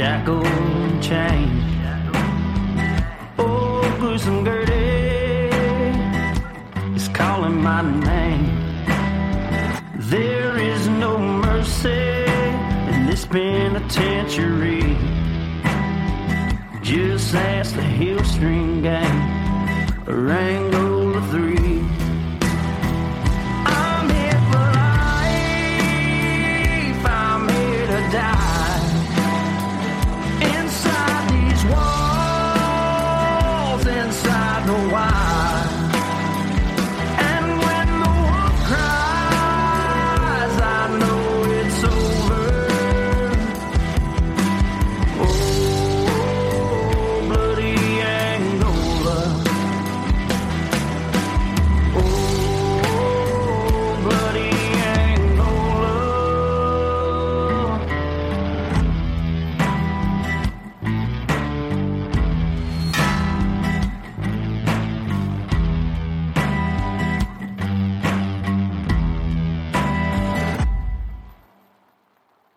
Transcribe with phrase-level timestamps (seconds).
[0.00, 1.62] Shackled and chained.
[3.38, 5.54] Oh, gruesome Gertie eh?
[6.96, 8.46] is calling my name.
[9.98, 12.24] There is no mercy
[12.92, 14.96] in this penitentiary.
[16.80, 19.18] Just ask the Hill String Gang,
[20.08, 20.16] or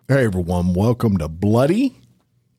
[0.08, 1.94] Hey everyone, welcome to Bloody,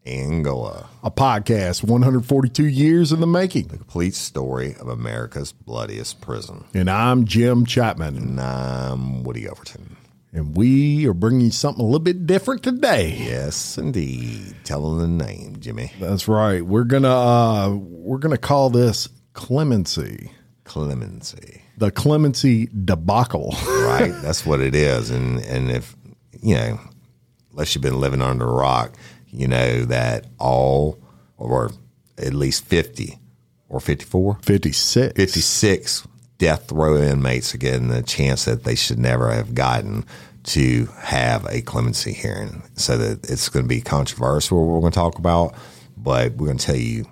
[0.06, 3.68] Angola, a podcast 142 years in the making.
[3.68, 6.66] The complete story of America's bloodiest prison.
[6.74, 9.96] And I'm Jim Chapman, And I'm Woody Overton.
[10.34, 13.16] and we are bringing you something a little bit different today.
[13.20, 14.56] Yes, indeed.
[14.64, 15.92] Tell them the name, Jimmy.
[16.00, 16.66] That's right.
[16.66, 20.32] We're gonna uh, we're gonna call this clemency,
[20.64, 21.62] Clemency.
[21.78, 23.56] the clemency debacle.
[23.86, 24.14] Right?
[24.24, 25.12] That's what it is.
[25.12, 25.96] And and if
[26.42, 26.80] you know,
[27.56, 28.94] unless you've been living under a rock,
[29.28, 31.00] you know that all
[31.38, 31.72] or
[32.18, 33.20] at least fifty
[33.70, 35.14] or 54, 56.
[35.16, 36.08] 56
[36.38, 40.06] death row inmates are getting the chance that they should never have gotten
[40.44, 42.62] to have a clemency hearing.
[42.76, 45.56] So that it's going to be controversial what we're going to talk about,
[45.98, 47.06] but we're going to tell you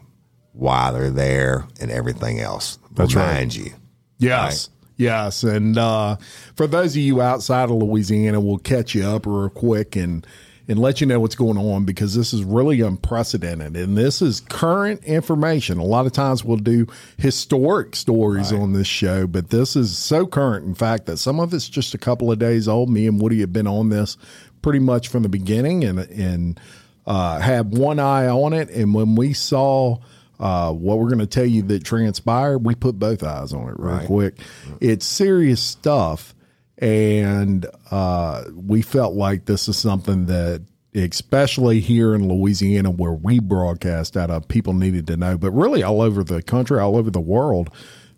[0.52, 2.78] why they're there and everything else.
[2.92, 3.28] That's right.
[3.28, 3.74] Remind you.
[4.20, 4.70] Yes.
[5.04, 5.44] Yes.
[5.44, 6.18] And uh,
[6.56, 10.26] for those of you outside of Louisiana, we'll catch you up real quick and
[10.66, 14.40] and let you know what's going on because this is really unprecedented and this is
[14.40, 15.78] current information.
[15.78, 16.88] A lot of times we'll do
[17.18, 21.54] historic stories on this show, but this is so current, in fact, that some of
[21.54, 22.90] it's just a couple of days old.
[22.90, 24.16] Me and Woody have been on this
[24.62, 26.60] pretty much from the beginning and and
[27.06, 28.70] uh, had one eye on it.
[28.70, 29.98] And when we saw
[30.44, 33.76] uh, what we're going to tell you that transpired, we put both eyes on it
[33.80, 34.36] real quick.
[34.82, 36.36] It's serious stuff,
[36.78, 40.62] and uh, we felt like this is something that,
[40.94, 45.38] especially here in Louisiana, where we broadcast out of, people needed to know.
[45.38, 47.70] But really, all over the country, all over the world,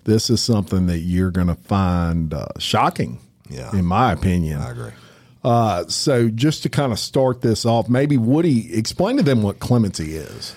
[0.05, 3.19] this is something that you're going to find uh, shocking.
[3.47, 3.77] Yeah.
[3.77, 4.59] in my opinion.
[4.59, 4.91] I agree.
[5.43, 9.59] Uh, so just to kind of start this off, maybe Woody explain to them what
[9.59, 10.55] clemency is.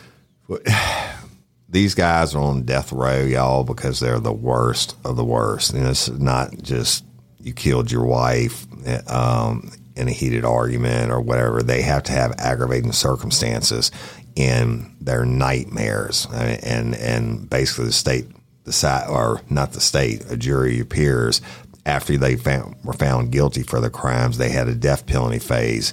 [1.69, 5.75] These guys are on death row, y'all, because they're the worst of the worst.
[5.75, 7.05] And it's not just
[7.41, 8.67] you killed your wife
[9.11, 11.63] um, in a heated argument or whatever.
[11.63, 13.91] They have to have aggravating circumstances
[14.35, 16.27] in their nightmares.
[16.27, 18.27] Uh, And and basically, the state
[18.65, 21.41] decide, or not the state, a jury of peers,
[21.85, 25.93] after they found, were found guilty for the crimes, they had a death penalty phase.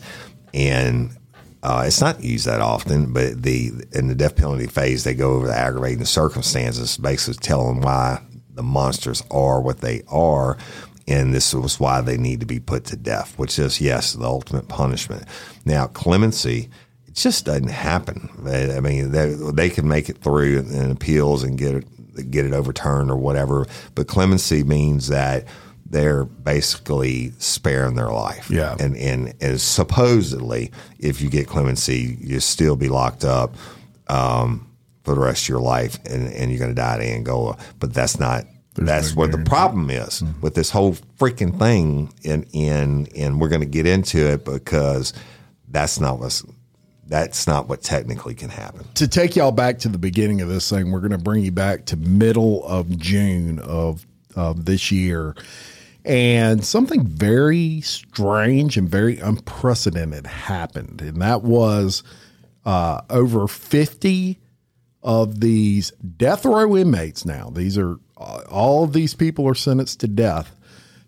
[0.54, 1.18] And
[1.65, 5.31] uh, it's not used that often, but the in the death penalty phase, they go
[5.31, 8.21] over the aggravating circumstances, basically telling why
[8.53, 10.59] the monsters are what they are,
[11.07, 14.25] and this was why they need to be put to death, which is yes, the
[14.25, 15.23] ultimate punishment.
[15.65, 16.69] Now, clemency,
[17.07, 18.29] it just doesn't happen.
[18.45, 22.53] I mean, they, they can make it through in appeals and get it get it
[22.53, 23.65] overturned or whatever,
[23.95, 25.45] but clemency means that
[25.95, 28.50] they're basically sparing their life.
[28.51, 28.75] Yeah.
[28.77, 33.56] And and and supposedly, if you get clemency, you still be locked up
[34.07, 34.69] um,
[35.06, 37.57] for the rest of your life, and, and you're going to die in Angola.
[37.80, 38.44] But that's not
[38.74, 43.50] That's no where the problem is with this whole freaking thing, and and and we're
[43.50, 45.13] going to get into it because
[45.69, 46.44] that's not what's
[47.07, 48.86] that's not what technically can happen.
[48.95, 51.51] to take y'all back to the beginning of this thing, we're going to bring you
[51.51, 54.06] back to middle of June of
[54.36, 55.36] of this year,
[56.06, 62.04] and something very strange and very unprecedented happened, and that was
[62.66, 64.40] uh, over fifty
[65.04, 67.25] of these death row inmates.
[67.25, 70.56] Now these are uh, all of these people are sentenced to death.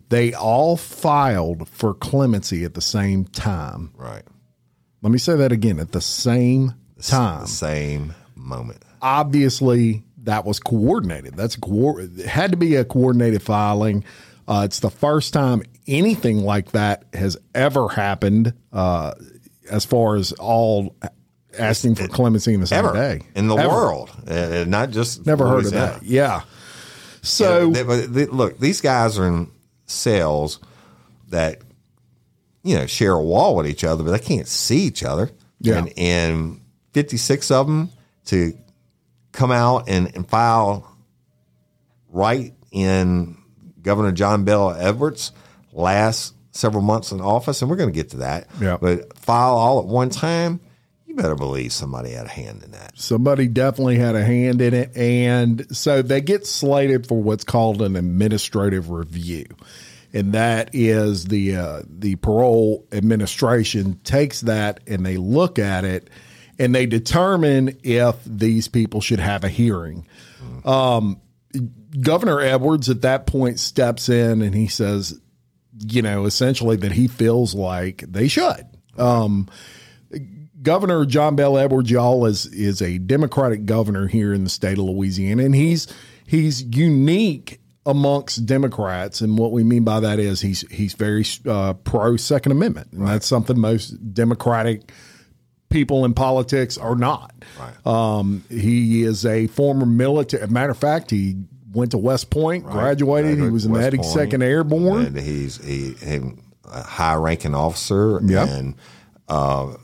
[0.08, 3.92] They all filed for clemency at the same time.
[3.96, 4.22] Right.
[5.02, 8.82] Let me say that again at the same time The same moment.
[9.02, 11.34] obviously that was coordinated.
[11.36, 14.04] That's it had to be a coordinated filing.
[14.48, 19.12] Uh, it's the first time anything like that has ever happened, uh,
[19.70, 20.96] as far as all
[21.58, 23.68] asking for clemency in the same Ever day in the Ever.
[23.68, 26.02] world, Uh, not just Never heard of that.
[26.02, 26.42] Yeah.
[27.20, 29.48] So They- but they- look, these guys are in
[29.86, 30.60] cells
[31.28, 31.60] that
[32.62, 35.30] you know share a wall with each other, but they can't see each other.
[35.60, 35.78] Yeah.
[35.78, 36.60] and, and
[36.92, 37.90] fifty six of them
[38.26, 38.56] to
[39.32, 40.96] come out and, and file
[42.10, 43.36] right in
[43.82, 45.32] Governor John Bell Edwards'
[45.72, 48.48] last several months in office, and we're going to get to that.
[48.60, 48.78] Yeah.
[48.80, 50.60] but file all at one time.
[51.06, 52.92] You better believe somebody had a hand in that.
[52.98, 54.94] somebody definitely had a hand in it.
[54.96, 59.46] And so they get slated for what's called an administrative review.
[60.12, 66.08] And that is the uh, the parole administration takes that and they look at it
[66.58, 70.06] and they determine if these people should have a hearing.
[70.64, 71.20] Um,
[72.00, 75.20] Governor Edwards at that point steps in and he says,
[75.86, 78.66] you know, essentially that he feels like they should.
[78.96, 79.48] Um,
[80.60, 84.84] Governor John Bell Edwards, y'all, is is a Democratic governor here in the state of
[84.84, 85.86] Louisiana, and he's
[86.26, 89.20] he's unique amongst Democrats.
[89.20, 93.06] And what we mean by that is he's he's very uh, pro Second Amendment, and
[93.06, 94.90] that's something most Democratic
[95.68, 97.32] people in politics are not.
[97.86, 100.46] Um, he is a former military.
[100.48, 101.36] Matter of fact, he
[101.72, 103.38] went to West Point, graduated.
[103.38, 105.06] He was in the West 82nd Point, Airborne.
[105.06, 106.20] And he's he, he
[106.64, 108.20] a high ranking officer.
[108.24, 108.48] Yep.
[108.48, 108.74] And
[109.28, 109.76] uh,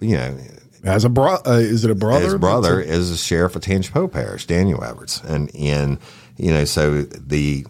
[0.00, 0.38] you know,
[0.84, 2.24] As a bro, uh, is it a brother?
[2.24, 5.98] his brother is the sheriff of Tangipahoa Parish, Daniel Edwards, and and
[6.36, 7.66] you know, so the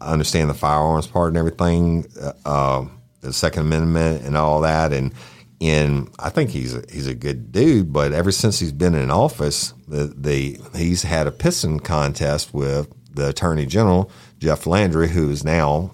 [0.00, 2.84] I understand the firearms part and everything, uh, uh,
[3.20, 5.12] the Second Amendment and all that, and
[5.60, 7.92] and I think he's a, he's a good dude.
[7.92, 12.92] But ever since he's been in office, the the he's had a pissing contest with
[13.16, 15.92] the Attorney General Jeff Landry, who is now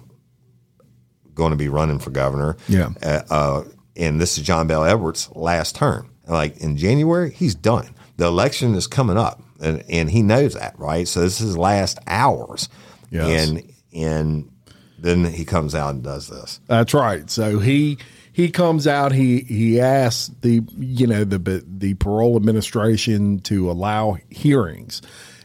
[1.33, 2.55] going to be running for governor.
[2.67, 2.89] Yeah.
[3.01, 3.63] Uh, uh,
[3.95, 6.11] and this is John Bell Edwards' last term.
[6.27, 7.93] Like in January, he's done.
[8.17, 11.07] The election is coming up, and, and he knows that, right?
[11.07, 12.69] So this is his last hours.
[13.09, 13.49] Yes.
[13.49, 14.51] And and
[14.97, 16.59] then he comes out and does this.
[16.67, 17.29] That's right.
[17.29, 17.97] So he
[18.31, 19.11] he comes out.
[19.11, 25.01] He he asks the you know the the parole administration to allow hearings.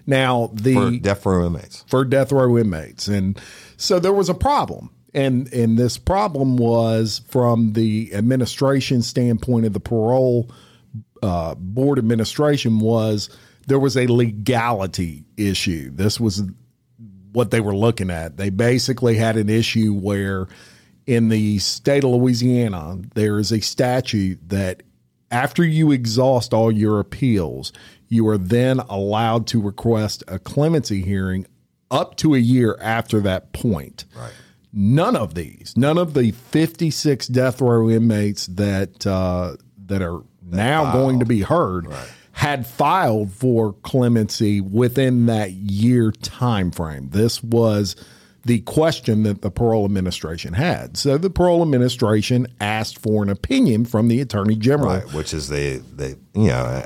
[0.09, 1.85] Now the For death row inmates.
[1.87, 3.07] for death row inmates.
[3.09, 3.39] And
[3.77, 4.91] so there was a problem.
[5.15, 10.51] And and this problem was from the administration standpoint of the parole
[11.23, 13.29] uh, board administration was
[13.67, 15.91] there was a legality issue.
[15.93, 16.43] This was
[17.33, 18.39] what they were looking at.
[18.39, 20.49] They basically had an issue where
[21.07, 24.83] in the state of Louisiana there is a statute that
[25.31, 27.73] after you exhaust all your appeals,
[28.09, 31.47] you are then allowed to request a clemency hearing
[31.91, 34.05] up to a year after that point.
[34.17, 34.33] Right.
[34.73, 40.93] None of these, none of the 56 death row inmates that uh, that are now
[40.93, 41.87] going to be heard
[42.33, 47.09] had filed for clemency within that year time frame.
[47.11, 47.97] This was
[48.45, 50.97] the question that the parole administration had.
[50.97, 55.01] So the parole administration asked for an opinion from the attorney general.
[55.01, 55.13] Right.
[55.13, 56.85] Which is the, the you know,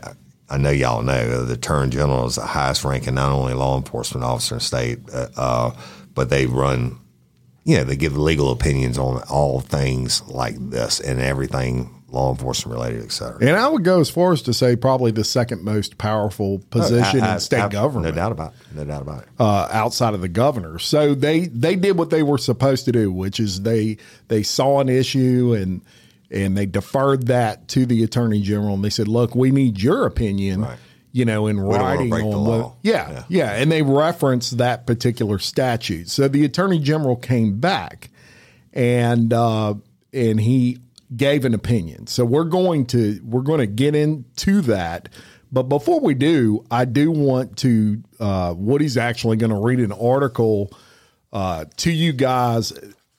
[0.53, 4.25] I, know y'all know the Attorney General is the highest ranking, not only law enforcement
[4.25, 5.71] officer in the state, uh, uh,
[6.15, 6.99] but they run,
[7.65, 12.75] you know, they give legal opinions on all things like this and everything law enforcement
[12.77, 13.39] related, et cetera.
[13.41, 17.23] And I would go as far as to say probably the second most powerful position
[17.23, 18.15] I- I- in state I- government.
[18.15, 18.77] No doubt about it.
[18.77, 19.29] No doubt about it.
[19.41, 20.79] uh, outside of the governor.
[20.79, 23.97] So they they did what they were supposed to do, which is they
[24.29, 25.81] they saw an issue and
[26.33, 30.07] and they deferred that to the attorney general and they said, "Look, we need your
[30.07, 30.79] opinion." Right.
[31.15, 33.25] You know, in wanna writing on what, yeah, Yeah.
[33.29, 36.09] yeah, and they referenced that particular statute.
[36.09, 38.09] So the attorney general came back,
[38.73, 39.75] and uh,
[40.13, 40.79] and he
[41.15, 42.07] gave an opinion.
[42.07, 45.11] So we're going to we're going to get into that.
[45.55, 49.93] But before we do, I do want to uh, Woody's actually going to read an
[49.93, 50.73] article
[51.31, 52.73] uh, to you guys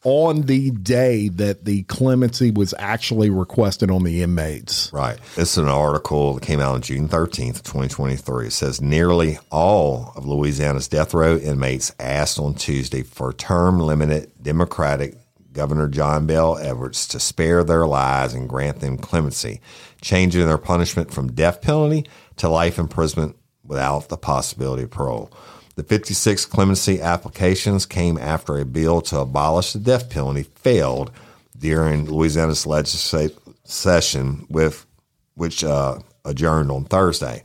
[0.04, 4.92] on the day that the clemency was actually requested on the inmates.
[4.92, 5.18] Right.
[5.38, 8.48] It's an article that came out on June 13th, 2023.
[8.48, 14.32] It says nearly all of Louisiana's death row inmates asked on Tuesday for term limited
[14.42, 15.18] Democratic
[15.54, 19.62] Governor John Bell Edwards to spare their lives and grant them clemency,
[20.02, 22.06] changing their punishment from death penalty
[22.38, 25.32] to life imprisonment without the possibility of parole.
[25.76, 31.12] The 56 clemency applications came after a bill to abolish the death penalty failed
[31.58, 34.86] during Louisiana's legislative session, with
[35.34, 37.42] which uh, adjourned on Thursday.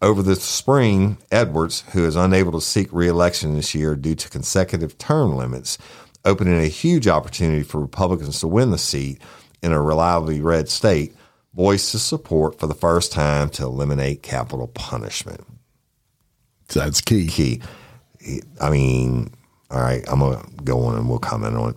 [0.00, 4.96] Over the spring, Edwards, who is unable to seek reelection this year due to consecutive
[4.96, 5.76] term limits,
[6.24, 9.20] opening a huge opportunity for Republicans to win the seat
[9.62, 11.14] in a reliably red state,
[11.52, 15.44] voiced his support for the first time to eliminate capital punishment.
[16.68, 17.26] That's key.
[17.26, 17.62] Key.
[18.60, 19.32] I mean,
[19.70, 21.76] all right, I'm going to go on and we'll comment on it.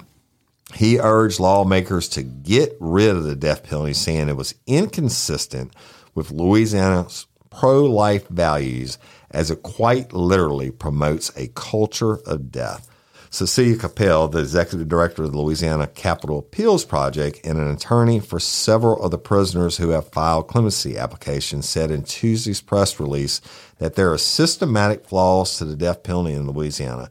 [0.76, 5.74] He urged lawmakers to get rid of the death penalty, saying it was inconsistent
[6.16, 8.98] with Louisiana's pro life values
[9.32, 12.88] as it quite literally promotes a culture of death.
[13.30, 18.42] Cecilia Kappel, the executive director of the Louisiana Capital Appeals Project and an attorney for
[18.42, 23.40] several of the prisoners who have filed clemency applications, said in Tuesday's press release
[23.82, 27.10] that there are systematic flaws to the death penalty in Louisiana.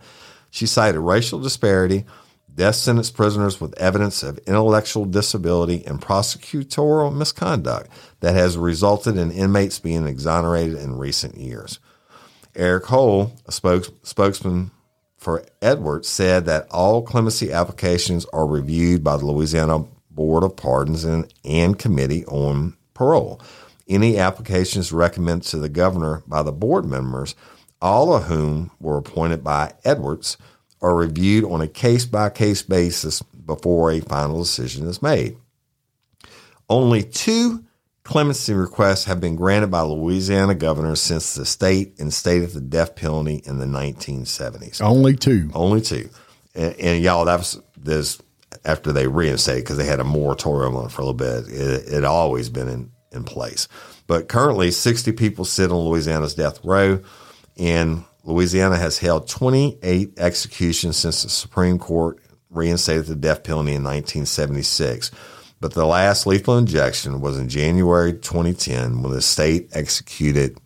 [0.50, 2.04] She cited racial disparity,
[2.54, 9.32] death sentence prisoners with evidence of intellectual disability, and prosecutorial misconduct that has resulted in
[9.32, 11.80] inmates being exonerated in recent years.
[12.54, 14.70] Eric Holl, a spokes, spokesman
[15.16, 21.02] for Edwards said that all clemency applications are reviewed by the Louisiana Board of Pardons
[21.02, 23.40] and, and Committee on Parole.
[23.90, 27.34] Any applications recommended to the governor by the board members,
[27.82, 30.38] all of whom were appointed by Edwards,
[30.80, 35.36] are reviewed on a case by case basis before a final decision is made.
[36.68, 37.64] Only two
[38.02, 43.42] Clemency requests have been granted by Louisiana governors since the state instated the death penalty
[43.44, 44.80] in the 1970s.
[44.80, 45.50] Only two.
[45.54, 46.08] Only two.
[46.54, 48.20] And, and y'all, that was this
[48.64, 51.52] after they reinstated because they had a moratorium on it for a little bit.
[51.54, 53.68] It, it had always been in, in place.
[54.06, 57.00] But currently, 60 people sit on Louisiana's death row,
[57.56, 62.18] and Louisiana has held 28 executions since the Supreme Court
[62.50, 65.10] reinstated the death penalty in 1976.
[65.60, 70.58] But the last lethal injection was in January 2010 when the state executed,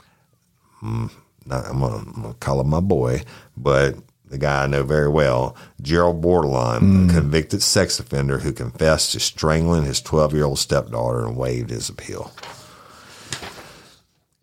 [0.82, 1.10] mm,
[1.50, 3.22] I'm going to call him my boy,
[3.56, 7.10] but the guy I know very well, Gerald Bordelon, mm.
[7.10, 11.70] a convicted sex offender who confessed to strangling his 12 year old stepdaughter and waived
[11.70, 12.32] his appeal.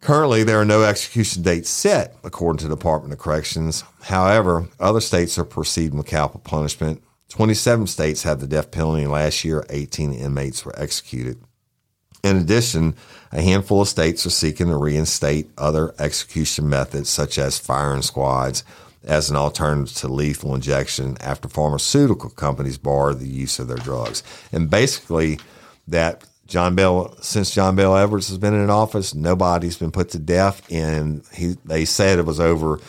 [0.01, 3.83] Currently, there are no execution dates set, according to the Department of Corrections.
[4.01, 9.11] However, other states are proceeding with capital punishment 27 states had the death penalty, and
[9.11, 11.41] last year, 18 inmates were executed.
[12.23, 12.93] In addition,
[13.31, 18.65] a handful of states are seeking to reinstate other execution methods, such as firing squads,
[19.03, 24.24] as an alternative to lethal injection after pharmaceutical companies bar the use of their drugs.
[24.51, 25.39] And basically,
[25.88, 30.20] that John Bell, since John Bell Edwards has been in office, nobody's been put to
[30.20, 32.79] death, and he they said it was over,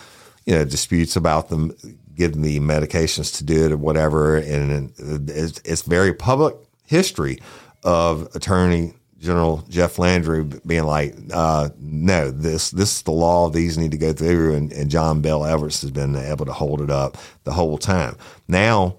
[0.45, 1.73] you know, disputes about them
[2.15, 4.37] getting the medications to do it or whatever.
[4.37, 7.39] And it's, it's very public history
[7.85, 13.49] of Attorney General Jeff Landry being like, uh, no, this this is the law.
[13.49, 16.81] These need to go through, and, and John Bell Edwards has been able to hold
[16.81, 18.17] it up the whole time.
[18.49, 18.97] Now,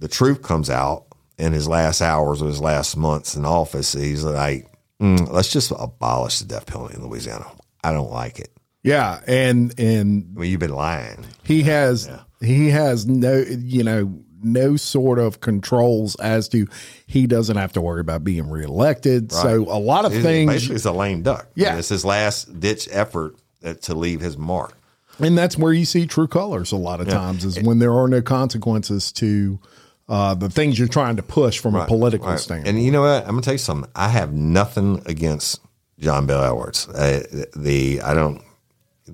[0.00, 1.06] the truth comes out
[1.38, 3.92] in his last hours or his last months in office.
[3.92, 4.66] He's like,
[5.00, 7.46] mm, let's just abolish the death penalty in Louisiana.
[7.84, 8.50] I don't like it.
[8.82, 11.24] Yeah, and and well, you've been lying.
[11.44, 12.22] He has yeah.
[12.40, 16.66] he has no you know no sort of controls as to
[17.06, 19.32] he doesn't have to worry about being reelected.
[19.32, 19.42] Right.
[19.42, 21.46] So a lot of he's, things basically it's a lame duck.
[21.54, 23.36] Yeah, I mean, it's his last ditch effort
[23.82, 24.76] to leave his mark.
[25.18, 27.14] And that's where you see true colors a lot of yeah.
[27.14, 29.58] times is when there are no consequences to
[30.08, 31.84] uh, the things you're trying to push from right.
[31.84, 32.38] a political right.
[32.38, 32.68] standpoint.
[32.68, 33.22] And you know what?
[33.24, 33.90] I'm gonna tell you something.
[33.94, 35.60] I have nothing against
[35.98, 36.88] John Bell Edwards.
[36.88, 38.42] Uh, the I don't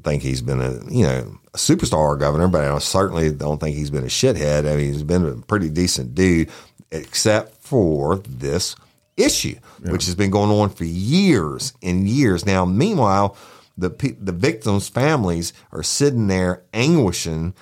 [0.03, 4.05] think he's been a you know superstar governor, but I certainly don't think he's been
[4.05, 4.71] a shithead.
[4.71, 6.51] I mean, he's been a pretty decent dude,
[6.91, 8.77] except for this
[9.17, 9.93] issue, yeah.
[9.93, 12.47] which has been going on for years and years.
[12.47, 13.37] Now, meanwhile,
[13.77, 17.55] the the victims' families are sitting there anguishing,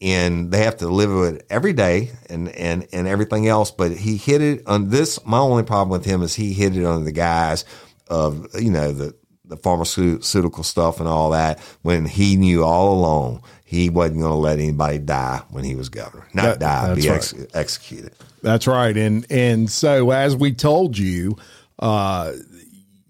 [0.00, 3.70] and they have to live with it every day and and and everything else.
[3.70, 5.24] But he hit it on this.
[5.24, 7.64] My only problem with him is he hit it on the guys
[8.08, 9.14] of you know the
[9.46, 14.36] the pharmaceutical stuff and all that when he knew all along he wasn't going to
[14.36, 16.26] let anybody die when he was governor.
[16.32, 18.12] Not That- die, be ex- executed.
[18.42, 18.96] That's right.
[18.96, 21.36] And and so as we told you,
[21.78, 22.32] uh,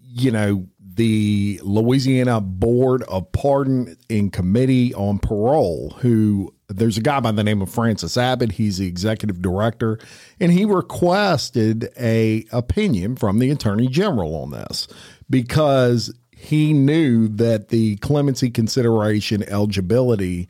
[0.01, 7.19] you know, the Louisiana Board of Pardon and Committee on Parole, who there's a guy
[7.19, 8.53] by the name of Francis Abbott.
[8.53, 9.99] He's the executive director,
[10.39, 14.87] and he requested a opinion from the Attorney General on this
[15.29, 16.13] because
[16.45, 20.47] he knew that the clemency consideration eligibility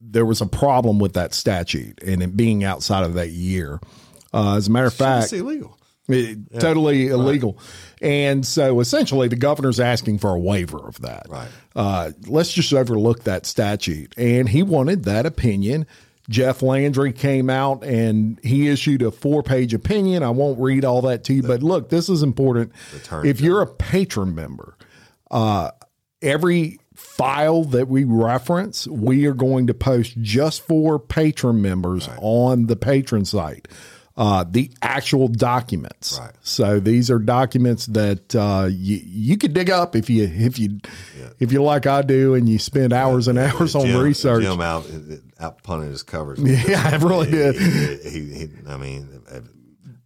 [0.00, 3.80] there was a problem with that statute and it being outside of that year.
[4.32, 5.76] Uh, as a matter of fact, It's illegal.
[6.08, 7.58] it- totally illegal.
[8.00, 11.26] And so essentially, the governor's asking for a waiver of that.
[11.28, 11.48] Right.
[11.74, 14.14] Uh, let's just overlook that statute.
[14.16, 15.86] And he wanted that opinion.
[16.28, 20.22] Jeff Landry came out and he issued a four page opinion.
[20.22, 22.72] I won't read all that to you, but look, this is important.
[23.28, 24.76] If you're a Patreon member,
[25.30, 25.70] uh,
[26.22, 32.66] every file that we reference, we are going to post just for Patreon members on
[32.66, 33.68] the Patreon site.
[34.16, 36.18] Uh, the actual documents.
[36.18, 36.32] Right.
[36.40, 40.80] So these are documents that uh, you you could dig up if you if you
[41.38, 44.42] if you like I do, and you spend hours and hours on Jim- research.
[44.42, 44.86] Jim out,
[45.38, 46.38] out punting his covers.
[46.66, 47.56] Yeah, I really did.
[47.56, 49.22] He, he, he, I mean,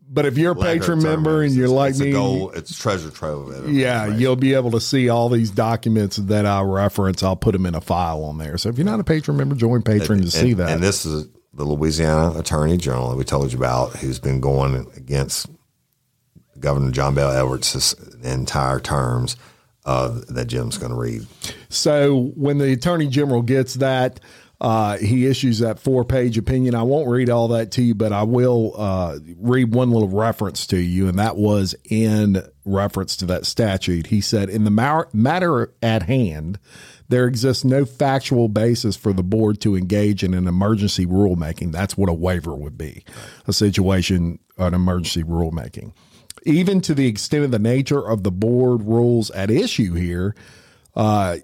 [0.08, 3.10] But if you're a Patreon member and you're like it's me, a gold, it's treasure
[3.10, 3.70] trove.
[3.70, 7.22] Yeah, you'll be able to see all these documents that I reference.
[7.22, 8.58] I'll put them in a file on there.
[8.58, 10.70] So if you're not a Patreon member, join Patreon to and, see that.
[10.70, 11.28] And this is
[11.60, 15.46] the Louisiana Attorney General that we told you about, who's been going against
[16.58, 19.36] Governor John Bell Edwards entire terms.
[19.86, 21.26] Uh, that Jim's going to read.
[21.70, 24.20] So when the attorney general gets that,
[24.60, 26.74] uh, he issues that four page opinion.
[26.74, 30.66] I won't read all that to you, but I will uh, read one little reference
[30.68, 34.08] to you, and that was in reference to that statute.
[34.08, 36.58] He said, In the matter at hand,
[37.10, 41.72] there exists no factual basis for the board to engage in an emergency rulemaking.
[41.72, 43.04] That's what a waiver would be
[43.46, 45.92] a situation, an emergency rulemaking.
[46.44, 50.36] Even to the extent of the nature of the board rules at issue here,
[50.94, 51.38] uh,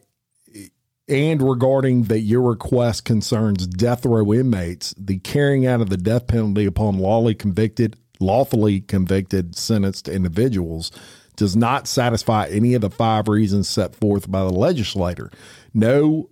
[1.09, 6.29] and regarding that your request concerns death row inmates, the carrying out of the death
[6.29, 10.93] penalty upon lawfully convicted, lawfully convicted, sentenced individuals
[11.37, 15.31] does not satisfy any of the five reasons set forth by the legislator.
[15.75, 16.31] No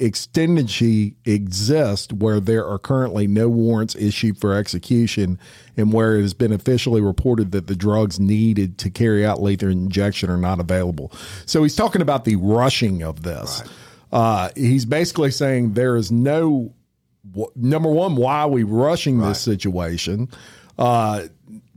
[0.00, 5.38] extendency exists where there are currently no warrants issued for execution
[5.76, 9.70] and where it has been officially reported that the drugs needed to carry out lethal
[9.70, 11.12] injection are not available.
[11.46, 13.62] So he's talking about the rushing of this.
[14.12, 16.72] Uh, he's basically saying there is no
[17.56, 20.28] number one, why are we rushing this situation?
[20.78, 21.24] Uh,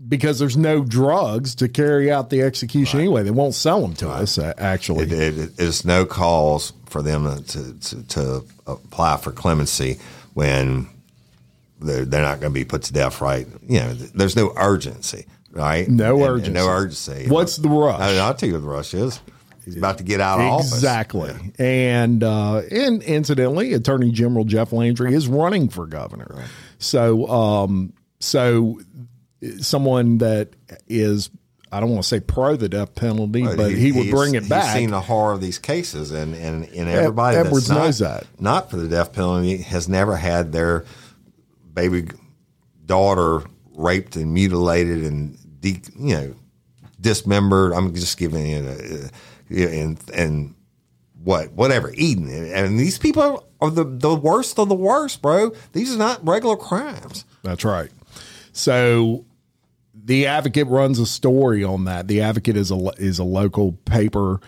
[0.08, 3.24] because there's no drugs to carry out the execution anyway.
[3.24, 5.04] They won't sell them to us, uh, actually.
[5.06, 9.98] It, it, it is no cause for them to, to, to apply for clemency
[10.34, 10.88] when
[11.80, 13.48] they're, they're not going to be put to death, right?
[13.68, 15.88] You know, there's no urgency, right?
[15.88, 16.52] No And- and urgency.
[16.54, 17.26] no urgency.
[17.30, 18.00] What's the rush?
[18.00, 19.20] I, will tell you what the rush is.
[19.64, 20.74] He's about to get out of office.
[20.74, 21.34] Exactly.
[21.60, 26.46] And uh, and incidentally, Attorney General Jeff Landry is running for governor.
[26.80, 28.80] So um so
[29.60, 30.50] someone that
[30.88, 31.30] is
[31.72, 34.66] I don't want to say pro the death penalty, but he, would bring it back.
[34.66, 38.00] He's seen the horror of these cases, and and, and everybody Edwards that's not, knows
[38.00, 38.28] that.
[38.40, 40.86] not for the death penalty has never had their
[41.74, 42.10] baby
[42.86, 46.36] daughter raped and mutilated and de, you know
[47.00, 47.72] dismembered.
[47.72, 49.08] I'm just giving you uh,
[49.52, 50.56] a, and and
[51.24, 52.52] what whatever it.
[52.54, 55.54] And these people are the the worst of the worst, bro.
[55.72, 57.24] These are not regular crimes.
[57.44, 57.92] That's right.
[58.52, 59.26] So
[60.04, 62.08] the Advocate runs a story on that.
[62.08, 64.40] The Advocate is a is a local paper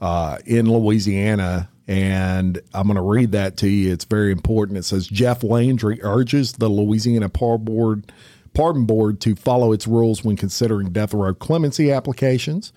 [0.00, 3.92] uh, in Louisiana, and I'm going to read that to you.
[3.92, 4.78] It's very important.
[4.78, 8.12] It says Jeff Landry urges the Louisiana Pardon Board,
[8.54, 12.72] Pardon Board to follow its rules when considering death row clemency applications.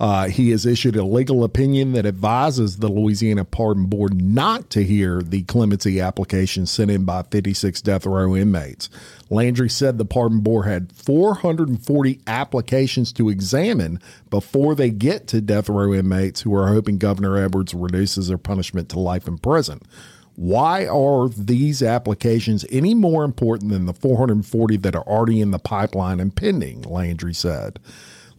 [0.00, 4.82] Uh, he has issued a legal opinion that advises the Louisiana Pardon Board not to
[4.82, 8.88] hear the clemency application sent in by 56 death row inmates.
[9.28, 15.68] Landry said the Pardon Board had 440 applications to examine before they get to death
[15.68, 19.82] row inmates who are hoping Governor Edwards reduces their punishment to life in prison.
[20.34, 25.58] Why are these applications any more important than the 440 that are already in the
[25.58, 26.80] pipeline and pending?
[26.82, 27.78] Landry said.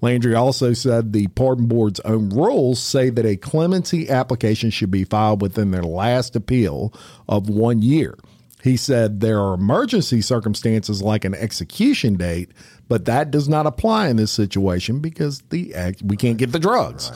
[0.02, 5.04] Landry also said the Pardon Board's own rules say that a clemency application should be
[5.04, 6.92] filed within their last appeal
[7.30, 8.18] of one year.
[8.64, 12.52] He said there are emergency circumstances like an execution date,
[12.88, 16.60] but that does not apply in this situation because the act, we can't get the
[16.60, 17.12] drugs.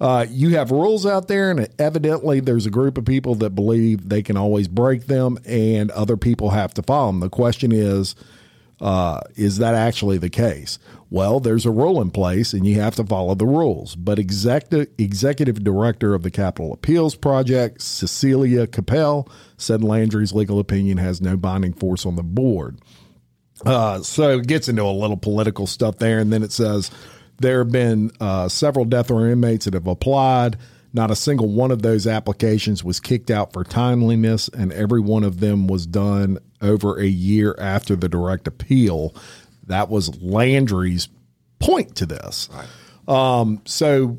[0.00, 4.08] Uh, you have rules out there, and evidently there's a group of people that believe
[4.08, 7.20] they can always break them, and other people have to follow them.
[7.20, 8.16] The question is,
[8.80, 10.80] uh, is that actually the case?
[11.12, 13.96] Well, there's a rule in place, and you have to follow the rules.
[13.96, 20.96] But executive executive director of the Capital Appeals Project, Cecilia Kappel, said Landry's legal opinion
[20.96, 22.80] has no binding force on the board.
[23.66, 26.90] Uh, so it gets into a little political stuff there, and then it says
[27.42, 30.56] there have been uh, several death row inmates that have applied.
[30.94, 35.24] Not a single one of those applications was kicked out for timeliness, and every one
[35.24, 39.14] of them was done over a year after the direct appeal.
[39.66, 41.08] That was Landry's
[41.58, 42.48] point to this.
[43.08, 44.18] Um, so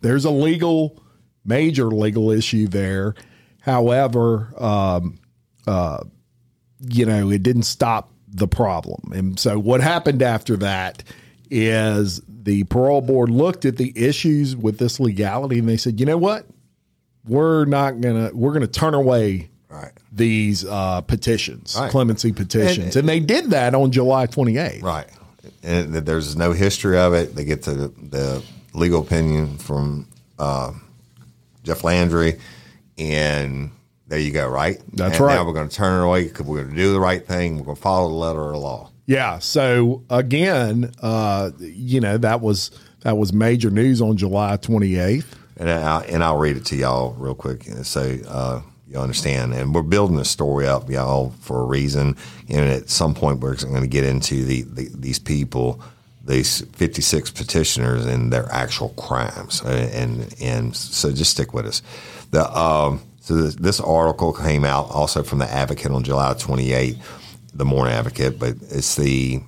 [0.00, 1.02] there's a legal,
[1.44, 3.14] major legal issue there.
[3.60, 5.18] However, um,
[5.66, 6.04] uh,
[6.80, 9.12] you know, it didn't stop the problem.
[9.12, 11.02] And so what happened after that
[11.50, 16.06] is the parole board looked at the issues with this legality and they said, you
[16.06, 16.46] know what?
[17.26, 19.92] We're not gonna we're gonna turn away Right.
[20.10, 21.90] these uh, petitions, Right.
[21.90, 24.82] clemency petitions, and, they did that on July 28th.
[24.82, 25.06] Right.
[25.62, 27.34] And there's no history of it.
[27.34, 30.72] They get the, the legal opinion from uh,
[31.64, 32.38] Jeff Landry,
[32.96, 33.70] and
[34.06, 34.80] there you go, right?
[34.94, 35.34] That's and right.
[35.34, 37.58] Now we're going to turn it away because we're going to do the right thing.
[37.58, 38.90] We're going to follow the letter of the law.
[39.06, 39.38] Yeah.
[39.38, 45.24] So again, uh, you know that was that was major news on July 28th.
[45.56, 49.54] And, I, and I'll read it to y'all real quick so uh, you understand.
[49.54, 52.16] And we're building this story up, y'all, for a reason.
[52.48, 55.80] And at some point, we're going to get into the, the these people,
[56.24, 59.62] these 56 petitioners, and their actual crimes.
[59.62, 61.82] Uh, And and so just stick with us.
[62.30, 66.96] The um, so this, this article came out also from the Advocate on July 28,
[67.52, 69.40] the Morning Advocate, but it's the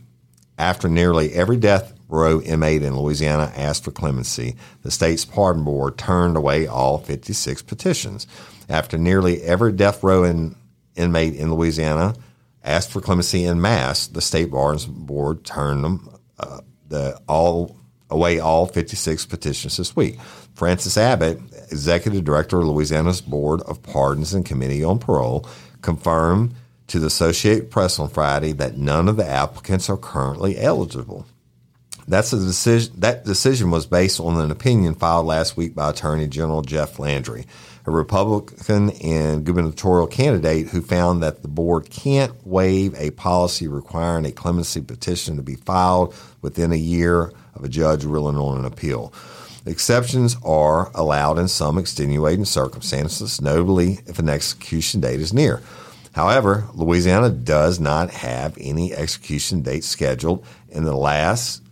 [0.58, 5.98] after nearly every death row inmate in Louisiana asked for clemency, the state's pardon board
[5.98, 8.26] turned away all 56 petitions.
[8.68, 10.56] After nearly every death row in,
[10.96, 12.14] inmate in Louisiana
[12.62, 17.76] asked for clemency in mass, the state pardon board turned them uh, the all
[18.10, 20.18] away all 56 petitions this week.
[20.54, 25.48] Francis Abbott, executive director of Louisiana's Board of Pardons and Committee on Parole,
[25.80, 26.54] confirmed
[26.88, 31.24] to the Associated Press on Friday that none of the applicants are currently eligible.
[32.10, 32.92] That's a decision.
[32.98, 37.46] That decision was based on an opinion filed last week by Attorney General Jeff Landry,
[37.86, 44.24] a Republican and gubernatorial candidate who found that the board can't waive a policy requiring
[44.24, 48.64] a clemency petition to be filed within a year of a judge ruling on an
[48.64, 49.14] appeal.
[49.64, 55.62] Exceptions are allowed in some extenuating circumstances, notably if an execution date is near.
[56.12, 61.62] However, Louisiana does not have any execution date scheduled, and the last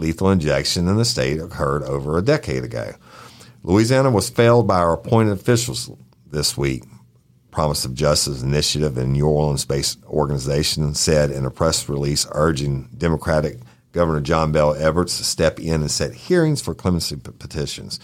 [0.00, 2.94] lethal injection in the state occurred over a decade ago.
[3.62, 5.90] Louisiana was failed by our appointed officials
[6.26, 6.84] this week.
[7.50, 12.88] Promise of Justice Initiative and New Orleans based organization said in a press release urging
[12.96, 13.58] Democratic
[13.92, 18.00] Governor John Bell Edwards to step in and set hearings for clemency petitions.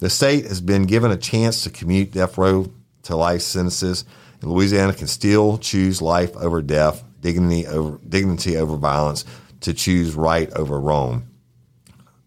[0.00, 2.70] The state has been given a chance to commute death row
[3.04, 4.04] to life sentences,
[4.42, 9.24] and Louisiana can still choose life over death, dignity over dignity over violence,
[9.60, 11.29] to choose right over wrong.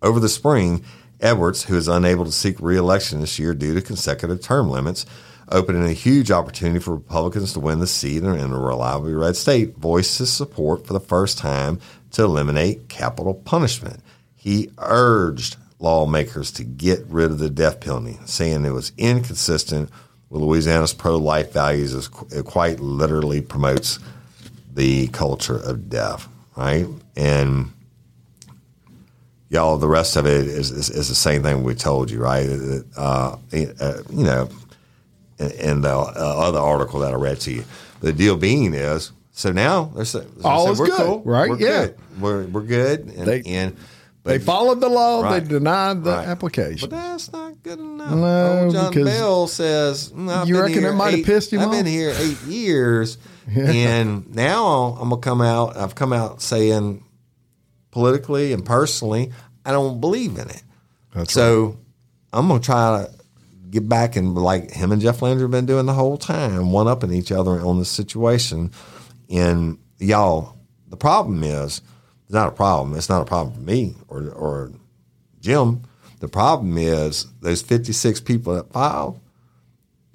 [0.04, 0.84] Over the spring,
[1.22, 5.06] Edwards, who is unable to seek reelection this year due to consecutive term limits,
[5.50, 9.78] opening a huge opportunity for Republicans to win the seat in a reliably red state,
[9.78, 11.80] voiced his support for the first time
[12.12, 14.02] to eliminate capital punishment.
[14.36, 19.90] He urged lawmakers to get rid of the death penalty, saying it was inconsistent
[20.30, 24.00] with Louisiana's pro life values, as it quite literally promotes
[24.74, 26.88] the culture of death, right?
[27.16, 27.72] And
[29.54, 32.48] y'all, the rest of it is, is, is the same thing we told you, right?
[32.98, 34.50] Uh, uh, you know,
[35.40, 37.64] in, in the uh, other article that I read to you.
[38.02, 41.50] The deal being is, so now they're saying, All is we're good, cool, right?
[41.50, 41.86] We're Yeah.
[41.86, 41.98] good.
[42.20, 43.76] We're we're good, and, They- and
[44.26, 45.22] They followed the law.
[45.22, 45.40] Right.
[45.44, 46.28] They denied the Right.
[46.28, 46.90] application.
[46.90, 48.12] But that's not good enough.
[48.14, 51.66] No, Old John Bell says, "Mm, I've You reckon it might have pissed him off?"
[51.68, 53.18] I've been here eight years,
[53.54, 55.76] and now I'm gonna come out.
[55.76, 57.04] I've come out saying
[57.94, 59.32] politically and personally,
[59.66, 60.64] I don't believe in it.
[61.14, 61.78] That's so
[62.34, 63.12] I'm gonna try to
[63.70, 66.88] get back and like him and Jeff Landry have been doing the whole time, one
[66.88, 68.72] upping each other on this situation.
[69.30, 70.58] And y'all,
[70.90, 71.82] the problem is
[72.24, 72.98] it's not a problem.
[72.98, 74.72] It's not a problem for me or or
[75.40, 75.84] Jim.
[76.20, 79.20] The problem is those 56 people that filed.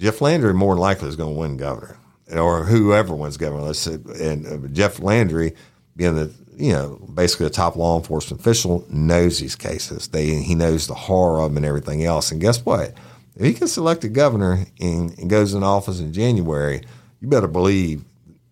[0.00, 1.98] Jeff Landry more than likely is going to win governor,
[2.32, 3.62] or whoever wins governor.
[3.62, 5.54] Let's say, and uh, Jeff Landry
[5.96, 10.08] being the you know, basically a top law enforcement official knows these cases.
[10.08, 12.32] They he knows the horror of them and everything else.
[12.32, 12.94] And guess what?
[13.36, 16.82] If he gets elected governor and, and goes in office in January,
[17.20, 18.04] you better believe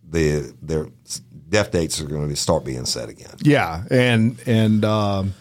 [0.08, 0.88] the their
[1.48, 3.34] death dates are going to start being set again.
[3.42, 5.34] Yeah, and and um,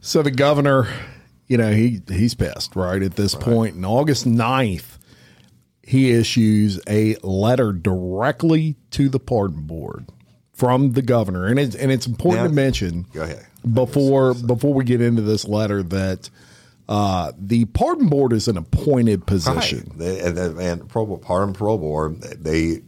[0.00, 0.88] so the governor,
[1.48, 3.74] you know, he he's pissed right at this point.
[3.74, 4.96] And August 9th,
[5.82, 10.06] he issues a letter directly to the pardon board
[10.60, 13.46] from the governor, and it's and it's important Now- to mention Go ahead.
[13.74, 16.30] before before we get into this letter that.
[16.88, 19.92] Uh, the pardon board is an appointed position.
[19.94, 20.08] Right.
[20.22, 22.82] And, the, and parole, pardon parole board, they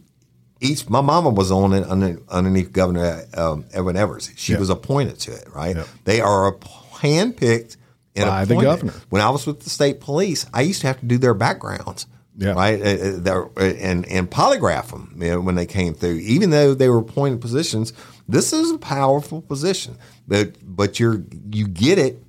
[0.59, 0.89] each.
[0.89, 4.29] My mama was on it under, underneath Governor um, Edwin Evers.
[4.35, 4.59] She Yeah.
[4.59, 5.47] was appointed to it.
[5.55, 5.77] Right.
[5.77, 5.87] Yep.
[6.03, 6.57] They are a-
[6.97, 7.77] handpicked
[8.13, 8.93] and By the governor.
[9.09, 12.05] When I was with the state police, I used to have to do their backgrounds.
[12.35, 12.53] Yeah.
[12.53, 12.81] Right.
[12.81, 16.73] Uh, uh, uh, and and polygraph them you know, when they came through, even though
[16.73, 17.93] they were appointed positions.
[18.27, 22.23] This is a powerful position, but but you're you get it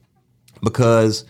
[0.62, 1.24] because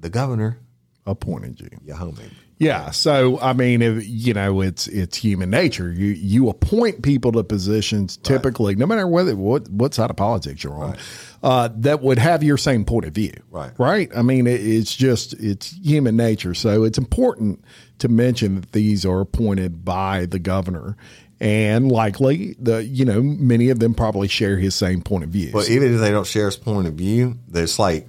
[0.00, 0.58] the governor,
[1.04, 1.68] Appointed you.
[1.84, 2.30] your homie.
[2.58, 2.92] Yeah.
[2.92, 5.90] So I mean, if, you know, it's it's human nature.
[5.90, 10.62] You you appoint people to positions typically, no matter whether what what side of politics
[10.62, 10.96] you're on,
[11.42, 13.32] uh, that would have your same point of view.
[13.50, 13.72] Right.
[13.78, 14.10] Right.
[14.16, 16.54] I mean, it, it's just it's human nature.
[16.54, 17.64] So it's important
[17.98, 20.96] to mention that these are appointed by the governor.
[21.40, 25.50] And likely, the you know many of them probably share his same point of view.
[25.52, 28.08] But even if they don't share his point of view, there's like,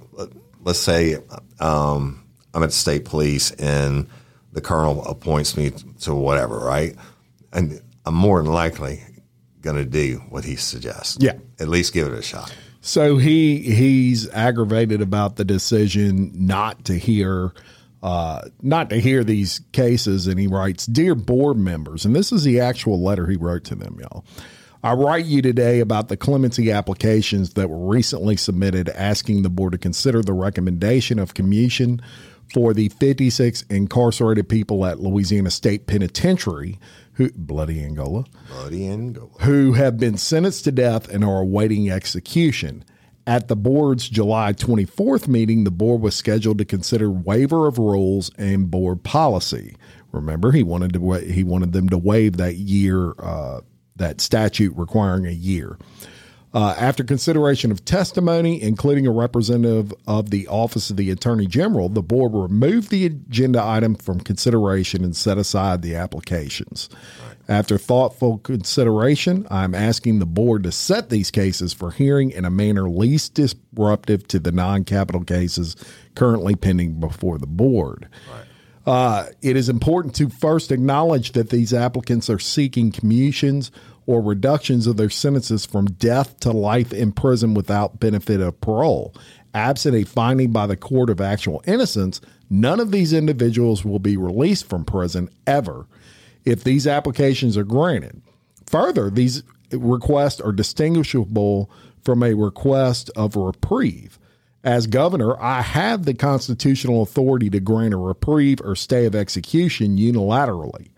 [0.62, 1.18] let's say
[1.58, 2.23] um,
[2.54, 4.08] I'm at the state police and
[4.52, 6.94] the colonel appoints me to whatever, right?
[7.52, 9.02] And I'm more than likely
[9.60, 11.18] going to do what he suggests.
[11.20, 11.34] Yeah.
[11.58, 12.54] At least give it a shot.
[12.80, 17.52] So he he's aggravated about the decision not to hear
[18.02, 22.44] uh, not to hear these cases, and he writes, "Dear board members," and this is
[22.44, 24.26] the actual letter he wrote to them, y'all.
[24.82, 29.72] I write you today about the clemency applications that were recently submitted, asking the board
[29.72, 32.02] to consider the recommendation of commutation
[32.52, 36.78] for the 56 incarcerated people at Louisiana State Penitentiary,
[37.14, 42.84] who bloody Angola, bloody Angola, who have been sentenced to death and are awaiting execution.
[43.26, 48.30] At the board's July 24th meeting, the board was scheduled to consider waiver of rules
[48.36, 49.76] and board policy.
[50.12, 53.60] Remember, he wanted to he wanted them to waive that year uh,
[53.96, 55.78] that statute requiring a year.
[56.54, 61.88] Uh, after consideration of testimony, including a representative of the Office of the Attorney General,
[61.88, 66.88] the board removed the agenda item from consideration and set aside the applications.
[67.48, 72.50] After thoughtful consideration, I'm asking the board to set these cases for hearing in a
[72.50, 75.74] manner least disruptive to the non capital cases
[76.14, 78.08] currently pending before the board.
[78.86, 83.70] Uh, it is important to first acknowledge that these applicants are seeking commutions
[84.06, 89.14] or reductions of their sentences from death to life in prison without benefit of parole.
[89.54, 92.20] Absent a finding by the court of actual innocence,
[92.50, 95.86] none of these individuals will be released from prison ever
[96.44, 98.20] if these applications are granted.
[98.66, 101.70] Further, these requests are distinguishable
[102.04, 104.18] from a request of reprieve.
[104.64, 109.98] As governor, I have the constitutional authority to grant a reprieve or stay of execution
[109.98, 110.88] unilaterally,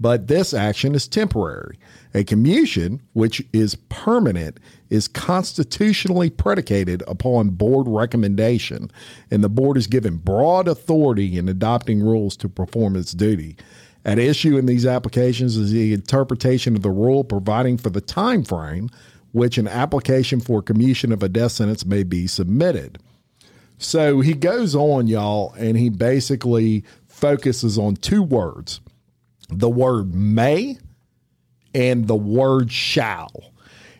[0.00, 1.78] but this action is temporary.
[2.14, 4.58] A commutation, which is permanent,
[4.90, 8.90] is constitutionally predicated upon board recommendation,
[9.30, 13.56] and the board is given broad authority in adopting rules to perform its duty.
[14.04, 18.42] At issue in these applications is the interpretation of the rule providing for the time
[18.42, 18.90] frame
[19.30, 22.98] which an application for commutation of a death sentence may be submitted.
[23.82, 28.80] So he goes on, y'all, and he basically focuses on two words
[29.48, 30.78] the word may
[31.74, 33.52] and the word shall.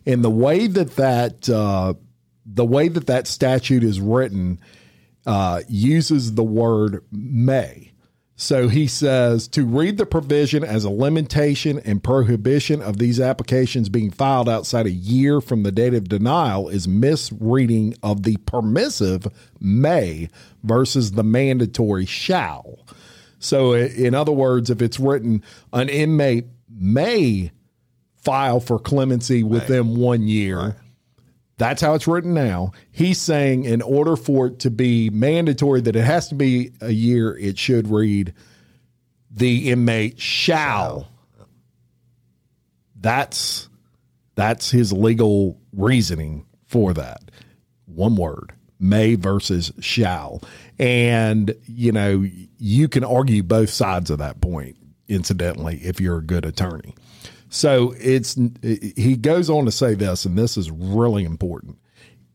[0.06, 1.94] And the way that that, uh,
[2.46, 4.60] the way that that statute is written
[5.26, 7.91] uh, uses the word may.
[8.42, 13.88] So he says to read the provision as a limitation and prohibition of these applications
[13.88, 19.28] being filed outside a year from the date of denial is misreading of the permissive
[19.60, 20.28] may
[20.64, 22.84] versus the mandatory shall.
[23.38, 27.52] So, in other words, if it's written, an inmate may
[28.16, 30.74] file for clemency within one year.
[31.62, 32.72] That's how it's written now.
[32.90, 36.90] He's saying in order for it to be mandatory that it has to be a
[36.90, 38.34] year, it should read
[39.30, 41.06] the inmate shall.
[43.00, 43.68] That's
[44.34, 47.30] that's his legal reasoning for that.
[47.86, 50.42] One word, may versus shall.
[50.80, 52.26] And you know,
[52.58, 56.96] you can argue both sides of that point incidentally if you're a good attorney.
[57.52, 61.76] So it's he goes on to say this, and this is really important.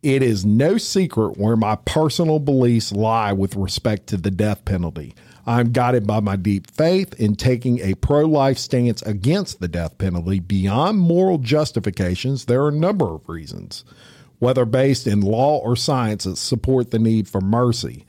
[0.03, 5.15] It is no secret where my personal beliefs lie with respect to the death penalty.
[5.47, 9.97] I'm guided by my deep faith in taking a pro life stance against the death
[9.97, 10.39] penalty.
[10.39, 13.85] Beyond moral justifications, there are a number of reasons,
[14.37, 18.05] whether based in law or science, that support the need for mercy.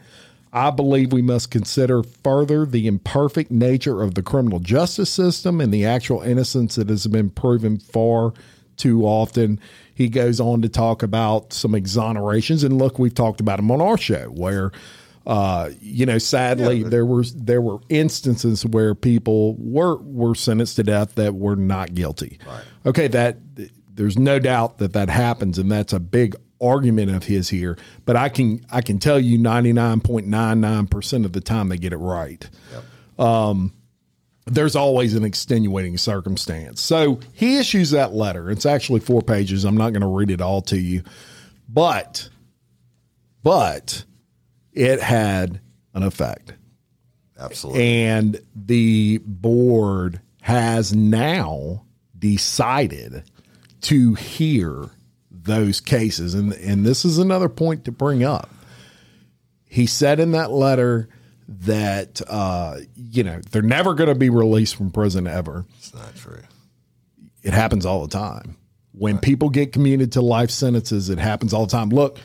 [0.53, 5.73] I believe we must consider further the imperfect nature of the criminal justice system and
[5.73, 8.33] the actual innocence that has been proven far
[8.77, 9.61] too often.
[9.95, 13.81] He goes on to talk about some exonerations, and look, we've talked about them on
[13.81, 14.73] our show where.
[15.27, 16.89] Uh, you know, sadly, Yeah.
[16.89, 21.95] there were there were instances where people were were sentenced to death that were not
[21.95, 22.39] guilty.
[22.47, 22.63] Right.
[22.87, 23.37] Okay, that
[23.99, 27.77] there's no doubt that that happens, and that's a big argument of his here.
[28.07, 31.41] But I can I can tell you, ninety nine point nine nine percent of the
[31.41, 32.49] time they get it right.
[33.19, 33.73] Um,
[34.47, 36.81] there's always an extenuating circumstance.
[36.81, 38.53] So he issues that letter.
[38.53, 39.65] It's actually four pages.
[39.65, 41.03] I'm not going to read it all to you,
[41.69, 42.29] but
[43.43, 44.05] but
[44.73, 45.61] it had
[45.93, 46.55] an effect.
[47.37, 47.83] Absolutely.
[47.83, 51.85] And the board has now
[52.17, 53.25] decided
[53.83, 54.91] to hear
[55.31, 56.35] those cases.
[56.35, 58.51] And, and this is another point to bring up.
[59.65, 61.09] He said in that letter
[61.49, 65.65] that, uh, you know, they're never going to be released from prison ever.
[65.79, 66.41] it's not true.
[67.43, 68.57] It happens all the time.
[68.93, 71.91] When people get commuted to life sentences, it happens all the time.
[71.91, 72.19] Look,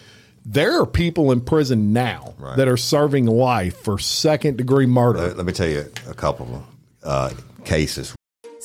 [0.45, 2.57] there are people in prison now Right.
[2.57, 5.19] that are serving life for second degree murder.
[5.19, 6.63] Let, let me tell you a couple of
[7.03, 7.29] uh,
[7.63, 8.15] cases.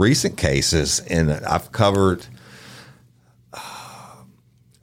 [0.00, 2.26] Recent cases, and I've covered.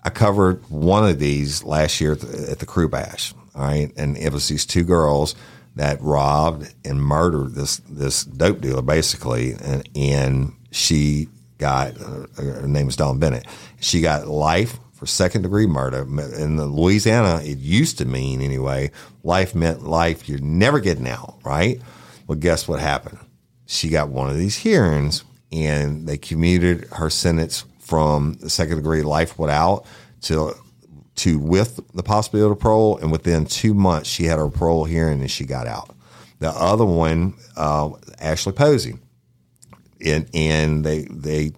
[0.04, 3.34] I covered one of these last year at the, at the Crew Bash.
[3.54, 5.36] All right, and it was these two girls
[5.76, 11.28] that robbed and murdered this this dope dealer, basically, and and she
[11.58, 13.46] got uh, her name is Dawn Bennett.
[13.82, 16.02] She got life for second degree murder
[16.38, 17.42] in Louisiana.
[17.44, 18.92] It used to mean anyway,
[19.24, 20.30] life meant life.
[20.30, 21.82] You're never getting out, right?
[22.28, 23.20] Well, guess what happened?
[23.68, 29.02] She got one of these hearings and they commuted her sentence from the second degree
[29.04, 29.86] life without
[30.22, 30.54] to
[31.16, 35.20] to with the possibility of parole and within two months she had her parole hearing
[35.20, 35.96] and she got out.
[36.40, 38.96] The other one uh, ashley posey
[40.04, 41.52] and and they they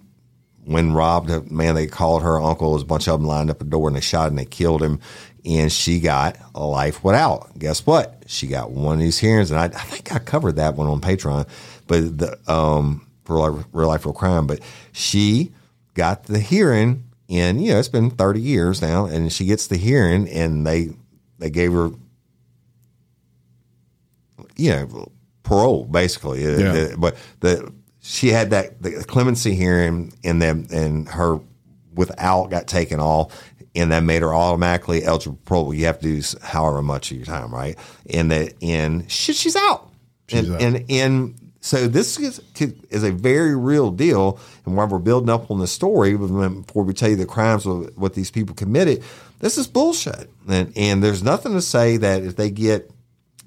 [0.65, 3.65] when robbed man they called her uncle there's a bunch of them lined up the
[3.65, 4.99] door and they shot and they killed him
[5.45, 7.57] and she got a life without.
[7.57, 8.23] Guess what?
[8.27, 11.01] She got one of these hearings and i, I think i covered that one on
[11.01, 11.47] patreon
[11.89, 14.61] but the um for real life, real life real crime but
[14.93, 15.51] she
[15.95, 19.75] got the hearing and you know it's been 30 years now and she gets the
[19.77, 20.91] hearing and they
[21.39, 21.89] they gave her
[24.55, 25.11] you know
[25.43, 26.95] parole basically Uh, Yeah.
[26.97, 27.71] but the
[28.01, 31.39] she had that the clemency hearing and then and her
[31.93, 33.33] without got taken off
[33.75, 37.17] and that made her automatically eligible for parole you have to do however much of
[37.17, 37.77] your time right
[38.09, 39.89] and that and she, she's out
[40.31, 40.61] and, out.
[40.61, 42.41] and and so this is
[42.89, 46.93] is a very real deal and while we're building up on the story before we
[46.93, 49.03] tell you the crimes of what these people committed
[49.39, 52.89] this is bullshit and and there's nothing to say that if they get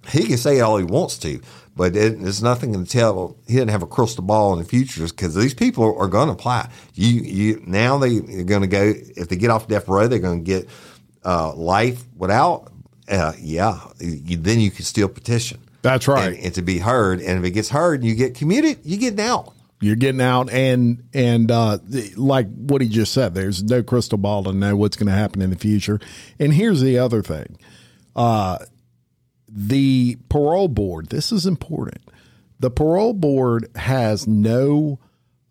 [0.09, 1.41] he can say all he wants to,
[1.77, 3.37] but it, there's nothing to tell.
[3.47, 6.27] He didn't have a crystal ball in the future because these people are, are going
[6.27, 6.71] to apply.
[6.95, 10.19] You, you now they are going to go if they get off death row, they're
[10.19, 10.69] going to get
[11.25, 12.69] uh, life without.
[13.09, 15.61] Uh, yeah, you, then you can still petition.
[15.83, 16.35] That's right.
[16.35, 17.21] and, and to be heard.
[17.21, 19.53] And if it gets heard and you get commuted, you get out.
[19.81, 21.79] You're getting out, and and uh,
[22.17, 25.43] like what he just said, there's no crystal ball to know what's going to happen
[25.43, 25.99] in the future.
[26.39, 27.59] And here's the other thing:
[28.15, 28.59] uh,
[29.49, 31.09] the parole board.
[31.09, 31.99] This is important.
[32.61, 35.01] The parole board has no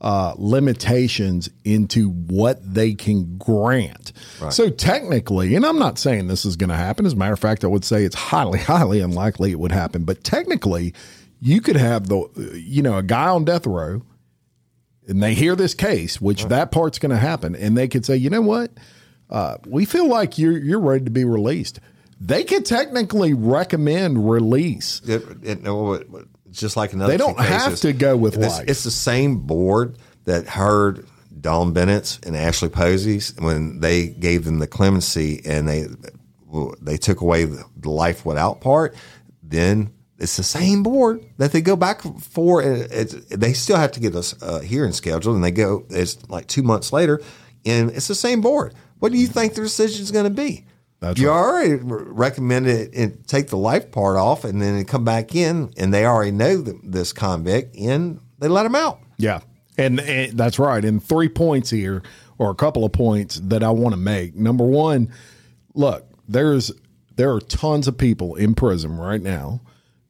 [0.01, 4.11] uh, limitations into what they can grant.
[4.49, 7.05] So technically, and I'm not saying this is going to happen.
[7.05, 10.03] As a matter of fact, I would say it's highly, highly unlikely it would happen.
[10.03, 10.93] But technically,
[11.39, 14.01] you could have the, you know, a guy on death row,
[15.07, 18.15] and they hear this case, which that part's going to happen, and they could say,
[18.15, 18.71] you know what,
[19.29, 21.79] uh, we feel like you're you're ready to be released.
[22.19, 25.01] They could technically recommend release.
[25.07, 26.07] It, it, no, it-
[26.51, 27.11] just like another.
[27.11, 27.79] They don't have cases.
[27.81, 28.59] to go with It's-.
[28.67, 31.05] It's the same board, that heard
[31.39, 35.87] Dawn Bennett's and Ashley Posey's when they gave them the clemency and they
[36.81, 38.93] they took away the, life without part,
[39.41, 42.61] then it's the same board that they go back for.
[42.61, 45.85] It's, they still have to get us uh, hearing scheduled, and they go.
[45.89, 47.21] It's like two months later,
[47.65, 48.73] and it's the same board.
[48.99, 50.65] What do you think the decision is going to be?
[51.01, 51.35] That's you right.
[51.35, 56.05] already recommended it, take the life part off, and then come back in, and they
[56.05, 58.99] already know th- this convict, and they let him out.
[59.17, 59.41] Yeah.
[59.79, 60.85] And, and that's right.
[60.85, 62.03] And three points here,
[62.37, 64.35] or a couple of points that I want to make.
[64.35, 65.11] Number one,
[65.73, 66.71] look, there's
[67.15, 69.61] there are tons of people in prison right now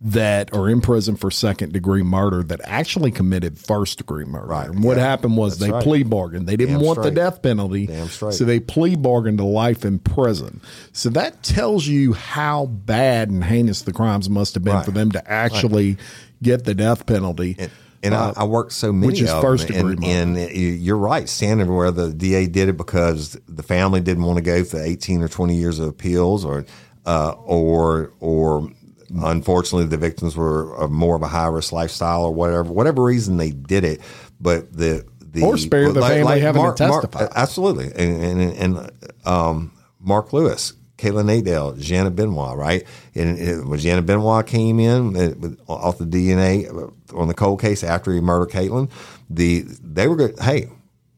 [0.03, 4.47] that are in prison for second degree murder that actually committed first degree murder.
[4.47, 4.67] Right.
[4.67, 5.03] And what Yeah.
[5.03, 5.83] happened was That's they right.
[5.83, 6.47] plea bargained.
[6.47, 7.85] They didn't Damn want the death penalty.
[7.85, 8.33] Damn straight.
[8.33, 10.59] So they plea bargained to life in prison.
[10.91, 14.85] So that tells you how bad and heinous the crimes must have been Right.
[14.85, 15.97] for them to actually
[16.41, 17.55] get the death penalty.
[17.59, 17.69] And,
[18.01, 20.51] and I, I worked so many Uh, which is of first them, degree and, and
[20.57, 24.63] you're right, standing where the DA did it because the family didn't want to go
[24.63, 26.65] for 18 or 20 years of appeals, or
[27.05, 28.67] uh, or or
[29.15, 33.37] unfortunately the victims were of more of a high risk lifestyle or whatever whatever reason
[33.37, 34.01] they did it,
[34.39, 37.27] but the the Or spare the family having to testify.
[37.35, 38.91] absolutely, and and, and
[39.25, 40.73] um, Mark Lewis.
[40.97, 42.83] Kayla Nadell, Jana Benoit, right?
[43.15, 46.67] And it, when Jana Benoit came in it, with- off the DNA
[47.15, 48.91] on the cold case after he murdered Caitlin,
[49.27, 50.67] the they were going, hey,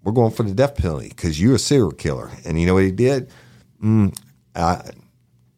[0.02, 2.32] we're going for the death penalty because you're a serial killer.
[2.46, 3.30] And you know what he did?
[3.84, 4.18] Mm,
[4.56, 4.90] I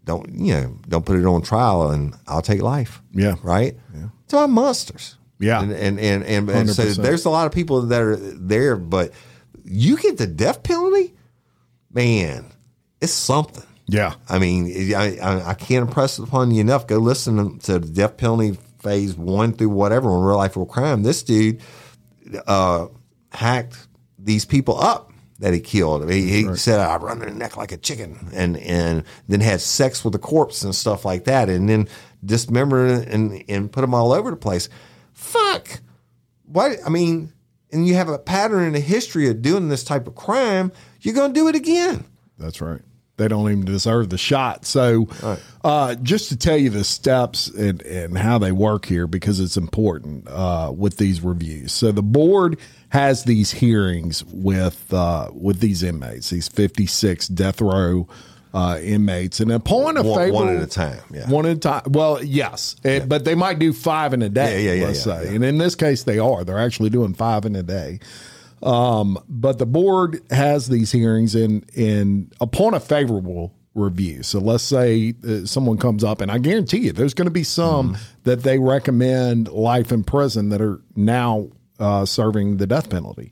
[0.05, 3.01] don't, you know, don't put it on trial, and I'll take life.
[3.11, 3.35] Yeah.
[3.43, 3.75] right.
[3.93, 5.17] Yeah, so I'm monsters.
[5.39, 5.61] Yeah.
[5.61, 9.11] and and and, and, and so there's a lot of people that are there, but
[9.65, 11.13] you get the death penalty,
[11.91, 12.45] man,
[13.01, 13.63] it's something.
[13.87, 14.15] Yeah.
[14.29, 16.87] I mean, I, I, I can't impress it upon you enough.
[16.87, 21.03] Go listen to the death penalty phase one through whatever on real life real crime.
[21.03, 21.61] This dude
[22.47, 22.87] uh,
[23.31, 23.87] hacked
[24.17, 26.09] these people up that he killed.
[26.09, 30.03] He, he said, "I run their neck like a chicken," and and then had sex
[30.03, 31.87] with the corpse and stuff like that, and then
[32.23, 34.69] dismembered and and put them all over the place.
[35.13, 35.81] Fuck.
[36.45, 37.33] What I mean,
[37.71, 40.71] and you have a pattern in the history of doing this type of crime.
[41.01, 42.05] You're going to do it again.
[42.37, 42.81] That's right.
[43.17, 44.65] They don't even deserve the shot.
[44.65, 45.07] So,
[45.63, 49.55] uh, just to tell you the steps and, and how they work here, because it's
[49.55, 51.71] important uh, with these reviews.
[51.71, 52.59] So, the board
[52.95, 58.07] has these hearings with uh, with these inmates, these fifty six death row
[58.53, 61.29] uh, inmates, and upon a One- favorable one at a time, yeah.
[61.29, 61.81] one at a time.
[61.87, 64.63] Well, yes, and- but they might do five in a day.
[64.63, 65.35] Yeah, yeah, yeah, let's yeah, say, yeah.
[65.35, 66.43] and in this case, they are.
[66.45, 67.99] They're actually doing five in a day.
[68.63, 74.23] Um, but the board has these hearings in in upon a favorable review.
[74.23, 77.43] So let's say uh, someone comes up, and I guarantee you, there's going to be
[77.43, 78.03] some Mm-hmm.
[78.23, 83.31] that they recommend life in prison that are now uh, serving the death penalty.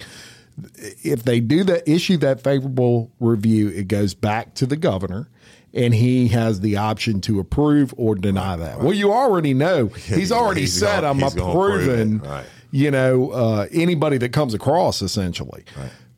[1.04, 5.30] If they do that, issue that favorable review, it goes back to the governor.
[5.76, 8.80] And he has the option to approve or deny that.
[8.80, 11.94] Well, you already know he's already he's said gonna- I'm he's gonna approve it.
[11.94, 12.46] approving Right.
[12.70, 15.64] you know, uh, anybody that comes across essentially.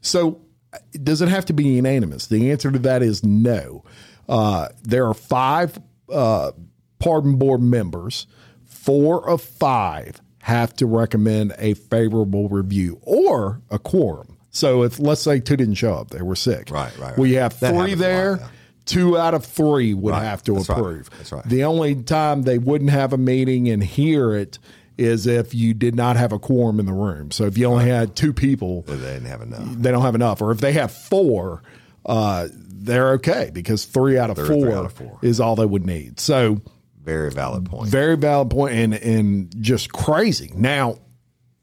[0.01, 0.41] So,
[0.73, 2.27] uh, does it have to be unanimous?
[2.27, 3.85] The answer to that is no.
[4.27, 5.79] Uh, there are five
[6.11, 6.51] uh,
[6.99, 8.27] pardon board members.
[8.65, 14.37] Four of five have to recommend a favorable review or a quorum.
[14.51, 16.69] So, if let's say two didn't show up, they were sick.
[16.69, 17.17] Right, right, right.
[17.17, 18.37] We have That three a lot, there.
[18.39, 18.47] yeah.
[18.85, 20.23] Two out of three would Right.
[20.23, 20.77] have to That's right.
[20.77, 21.09] approve.
[21.17, 21.43] That's right.
[21.49, 24.59] The only time they wouldn't have a meeting and hear it
[24.99, 27.31] is if you did not have a quorum in the room.
[27.31, 29.67] So if you only had two people, They didn't have enough.
[29.77, 30.41] they don't have enough.
[30.43, 31.63] Or if they have four,
[32.05, 35.17] uh, they're okay because three out of, four, three out of four.
[35.23, 36.19] is all they would need.
[36.19, 36.61] So
[37.05, 37.89] Very valid point.
[37.89, 40.51] very valid point and and just crazy.
[40.55, 40.97] Now,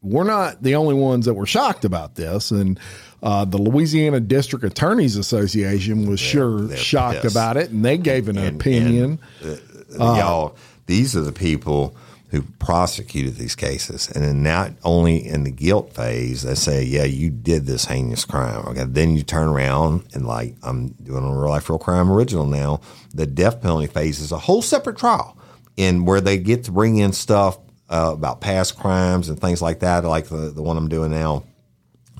[0.01, 2.79] we're not the only ones that were shocked about this, and
[3.21, 7.35] uh, the Louisiana District Attorneys Association was sure they're shocked pissed.
[7.35, 9.19] about it, and they gave an And- opinion.
[9.41, 9.59] and,
[9.99, 10.55] uh, y'all,
[10.87, 11.95] these are the people
[12.33, 17.03] who prosecuted these cases, and then not only in the guilt phase, they say, "Yeah,
[17.03, 21.27] you did this heinous crime." Okay, then you turn around and like, I'm doing a
[21.27, 22.81] real life real crime original now.
[23.13, 25.37] The death penalty phase is a whole separate trial,
[25.77, 29.81] in where they get to bring in stuff uh, about past crimes and things like
[29.81, 31.43] that, like the the one I'm doing now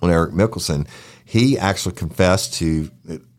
[0.03, 0.88] on Eric Mickelson,
[1.26, 2.91] he actually confessed to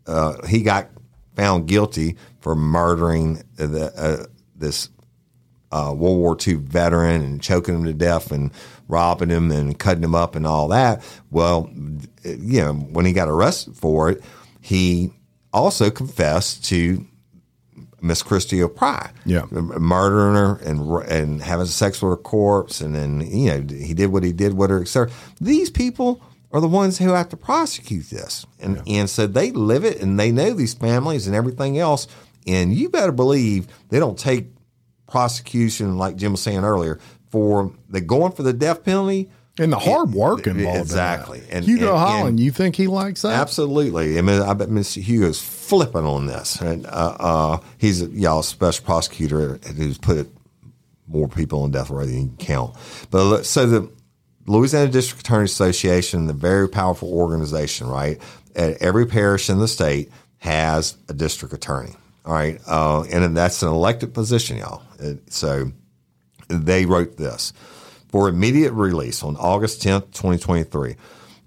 [0.09, 0.89] uh, he got
[1.37, 4.89] found guilty for murdering the, uh, this
[5.75, 8.51] uh, World War II veteran and choking him to death and
[8.89, 11.03] robbing him and cutting him up and all that.
[11.31, 11.71] Well,
[12.25, 14.23] you know, when he got arrested for it,
[14.61, 15.11] he
[15.53, 17.05] also confessed to
[18.01, 19.47] Miss Christie O'Pry, Yeah.
[19.51, 24.13] murdering her and and having sex with her corpse, and then you know he did
[24.13, 24.83] what he did with her.
[24.83, 25.11] Etc.
[25.41, 26.21] These people
[26.53, 28.47] are the ones who have to prosecute this.
[28.61, 32.07] And, and so they live it and they know these families and everything else.
[32.47, 34.54] And you better believe they don't take
[35.07, 36.99] prosecution, like Jim was saying earlier,
[37.31, 39.31] for the going for the death penalty.
[39.57, 40.77] And the hard work It- involved.
[40.79, 41.39] in exactly.
[41.41, 41.53] that.
[41.53, 43.35] And- Hugo and- Holland, and- you think he likes that?
[43.35, 44.19] Absolutely.
[44.19, 45.01] I mean, I bet Mr.
[45.01, 46.61] Hugo's flipping on this.
[46.61, 50.29] And uh, uh, he's a y'all special prosecutor who's put
[51.07, 52.75] more people on death row than you can count.
[53.13, 53.89] But so the
[54.47, 58.19] Louisiana District Attorney Association, the very powerful organization, right?
[58.57, 61.95] At every parish in the state has a district attorney.
[62.25, 64.83] All right, uh, and that's an elected position, y'all.
[65.29, 65.73] So
[66.49, 67.53] they wrote this
[68.09, 70.97] for immediate release on August 10th, 2023.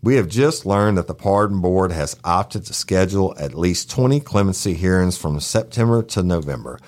[0.03, 4.19] We have just learned that the Pardon Board has opted to schedule at least 20
[4.19, 6.79] clemency hearings from September to November.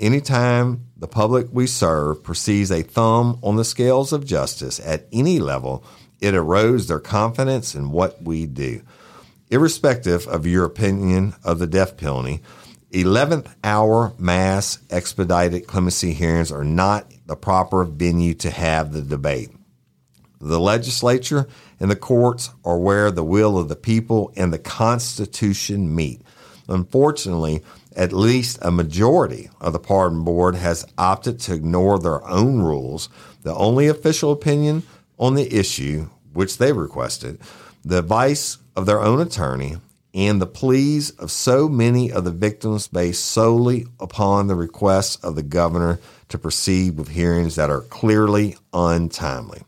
[0.00, 5.38] Anytime the public we serve perceives a thumb on the scales of justice at any
[5.38, 5.84] level,
[6.20, 8.80] it erodes their confidence in what we do.
[9.50, 12.40] Irrespective of your opinion of the death penalty,
[12.94, 19.50] 11th hour mass expedited clemency hearings are not the proper venue to have the debate.
[20.40, 21.48] The legislature
[21.80, 26.22] and the courts are where the will of the people and the Constitution meet.
[26.68, 27.62] Unfortunately,
[27.96, 33.08] at least a majority of the pardon board has opted to ignore their own rules,
[33.42, 34.84] the only official opinion
[35.18, 37.40] on the issue, which they requested,
[37.84, 39.78] the advice of their own attorney,
[40.14, 45.34] and the pleas of so many of the victims based solely upon the requests of
[45.34, 45.98] the governor
[46.28, 49.62] to proceed with hearings that are clearly untimely.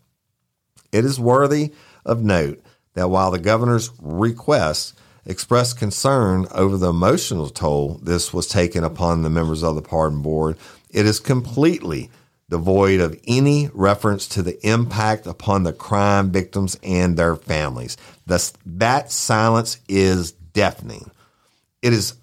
[0.93, 1.73] It is worthy
[2.05, 2.63] of note
[2.95, 9.23] that while the governor's request expressed concern over the emotional toll this was taken upon
[9.23, 10.57] the members of the pardon board,
[10.91, 12.09] it is completely
[12.49, 17.97] devoid of any reference to the impact upon the crime victims and their families.
[18.27, 21.11] Thus, that silence is deafening.
[21.83, 22.15] It is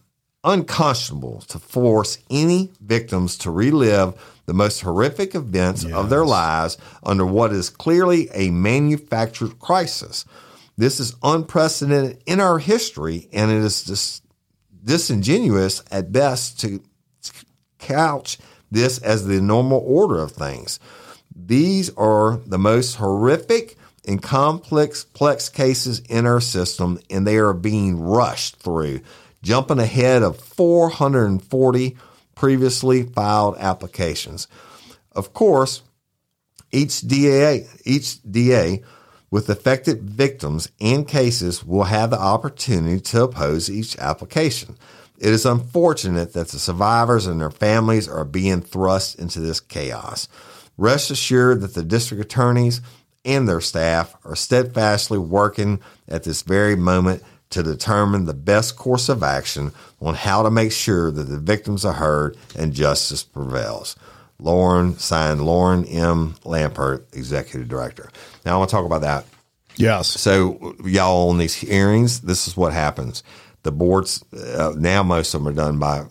[0.43, 4.13] unconscionable to force any victims to relive
[4.45, 10.25] the most horrific events of their lives under what is clearly a manufactured crisis.
[10.77, 14.21] This is unprecedented in our history, and it is dis-
[14.83, 16.81] disingenuous at best to
[17.79, 18.37] couch
[18.73, 20.79] this as the normal order of things.
[21.35, 25.05] These are the most horrific and complex
[25.49, 28.99] cases in our system, and they are being rushed through,
[29.41, 31.97] jumping ahead of 440
[32.35, 34.47] previously filed applications.
[35.13, 35.83] Of course,
[36.71, 38.83] each DA, each DA
[39.31, 44.77] with affected victims and cases will have the opportunity to oppose each application.
[45.17, 50.27] It is unfortunate that the survivors and their families are being thrust into this chaos.
[50.77, 52.81] Rest assured that the district attorneys
[53.25, 59.09] and their staff are steadfastly working at this very moment to determine the best course
[59.09, 63.95] of action on how to make sure that the victims are heard and justice prevails.
[64.39, 66.33] Loren, signed Loren M.
[66.43, 68.09] Lampert, Executive Director.
[68.45, 69.25] Now I want to talk about that.
[69.75, 70.07] Yes.
[70.07, 73.23] So y'all on these hearings, this is what happens.
[73.63, 76.05] The boards uh, now most of them are done by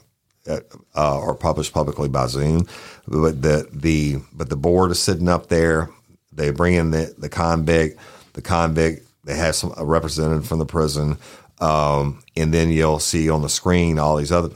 [0.48, 0.60] uh,
[0.96, 2.66] uh, or published publicly by Zoom,
[3.06, 5.90] but the the but the board is sitting up there.
[6.32, 7.98] They bring in the the convict.
[8.32, 11.18] The convict they have some a representative from the prison,
[11.60, 14.50] um, and then you'll see on the screen all these other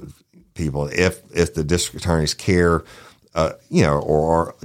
[0.55, 0.89] people.
[0.89, 2.83] If if the district attorneys care,
[3.35, 4.57] uh, you know, or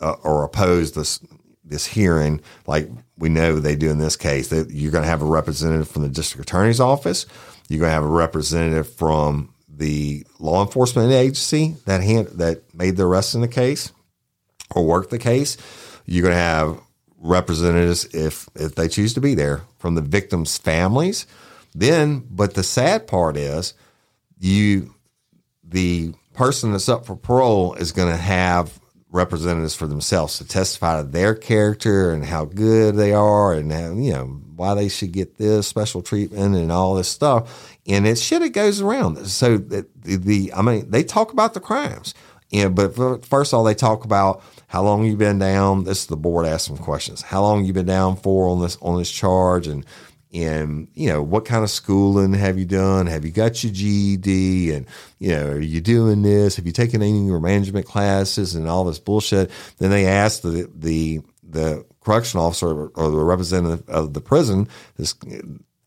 [0.00, 1.20] uh, or oppose this
[1.64, 5.22] this hearing, like we know they do in this case, that you're going to have
[5.22, 7.26] a representative from the district attorney's office.
[7.68, 12.96] You're going to have a representative from the law enforcement agency that hand, that made
[12.96, 13.92] the arrest in the case
[14.70, 15.56] or worked the case.
[16.06, 16.80] You're going to have
[17.18, 21.26] representatives if if they choose to be there from the victims' families.
[21.74, 23.74] Then, but the sad part is
[24.38, 24.94] you
[25.62, 28.78] the person that's up for parole is going to have
[29.10, 34.12] representatives for themselves to testify to their character and how good they are and you
[34.12, 37.76] know why they should get this special treatment and all this stuff.
[37.86, 39.26] And it's shit it goes around.
[39.26, 42.14] So the, the, i mean they talk about the crimes.
[42.52, 42.94] And but
[43.24, 45.84] first of all they talk about how long you've been down.
[45.84, 47.22] This is the board asking questions.
[47.22, 49.66] How long you been down for on this on this charge?
[49.66, 49.84] And
[50.32, 53.06] and you know what kind of schooling have you done?
[53.06, 54.86] Have you got your ged and
[55.18, 56.56] you know are you doing this?
[56.56, 59.50] Have you taken any of your management classes and all this bullshit?
[59.78, 64.68] Then they ask the the the correction officer or the representative of the prison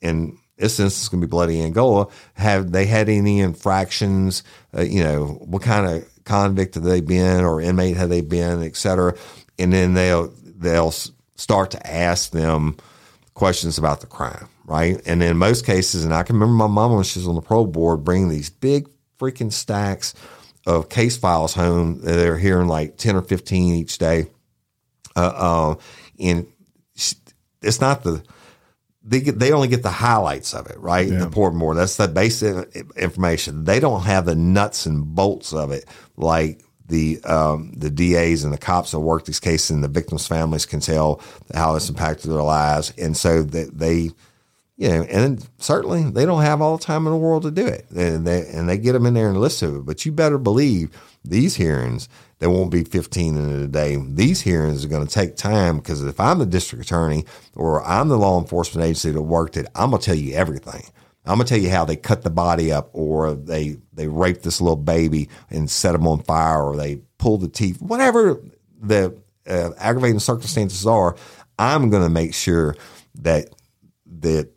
[0.01, 4.43] in this instance is going to be bloody angola have they had any infractions
[4.77, 8.61] uh, you know what kind of convict have they been or inmate have they been
[8.61, 9.15] et cetera
[9.57, 10.93] and then they'll they'll
[11.39, 12.75] start to ask them
[13.33, 15.01] questions about the crime, right?
[15.05, 17.41] And in most cases, and I can remember my mom when she was on the
[17.41, 20.13] parole board bringing these big freaking stacks
[20.67, 22.01] of case files home.
[22.01, 24.27] They're hearing like 10 or 15 each day.
[25.15, 25.75] Uh, uh,
[26.19, 26.47] and
[27.61, 28.23] it's not the,
[29.03, 31.07] they get, they only get the highlights of it, right?
[31.07, 31.19] Yeah.
[31.19, 31.75] The port more.
[31.75, 33.63] That's the basic information.
[33.63, 35.85] They don't have the nuts and bolts of it
[36.17, 40.27] like the um, the DAs and the cops that work these cases and the victims'
[40.27, 41.21] families can tell
[41.53, 44.09] how this impacted their lives, and so that they,
[44.75, 47.65] you know, and certainly they don't have all the time in the world to do
[47.65, 49.85] it, and they and they get them in there and listen to it.
[49.85, 50.89] But you better believe
[51.23, 52.09] these hearings
[52.39, 53.97] there won't be 15 in a day.
[53.97, 57.25] These hearings are going to take time because if I'm the district attorney
[57.55, 60.83] or I'm the law enforcement agency that worked it, I'm going to tell you everything.
[61.25, 64.61] I'm gonna tell you how they cut the body up, or they they raped this
[64.61, 68.41] little baby and set him on fire, or they pulled the teeth, whatever
[68.81, 69.15] the
[69.45, 71.15] uh, aggravating circumstances are.
[71.59, 72.75] I'm gonna make sure
[73.15, 73.49] that
[74.21, 74.49] that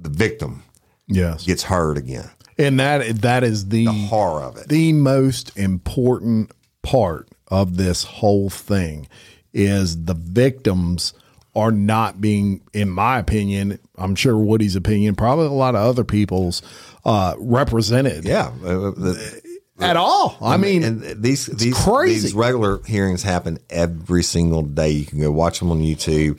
[0.00, 0.64] the victim
[1.06, 1.44] Yes.
[1.44, 2.30] gets heard again.
[2.58, 4.68] And that that is the, The horror of it.
[4.68, 6.50] the most important
[6.82, 9.06] part of this whole thing
[9.52, 11.12] is the victims
[11.54, 16.04] are not being, in my opinion, I'm sure Woody's opinion, probably a lot of other
[16.04, 16.62] people's,
[17.04, 19.40] uh, represented yeah, uh, the-
[19.80, 20.36] at all.
[20.42, 22.20] I mean, and these these crazy.
[22.22, 24.90] these regular hearings happen every single day.
[24.90, 26.38] You can go watch them on YouTube.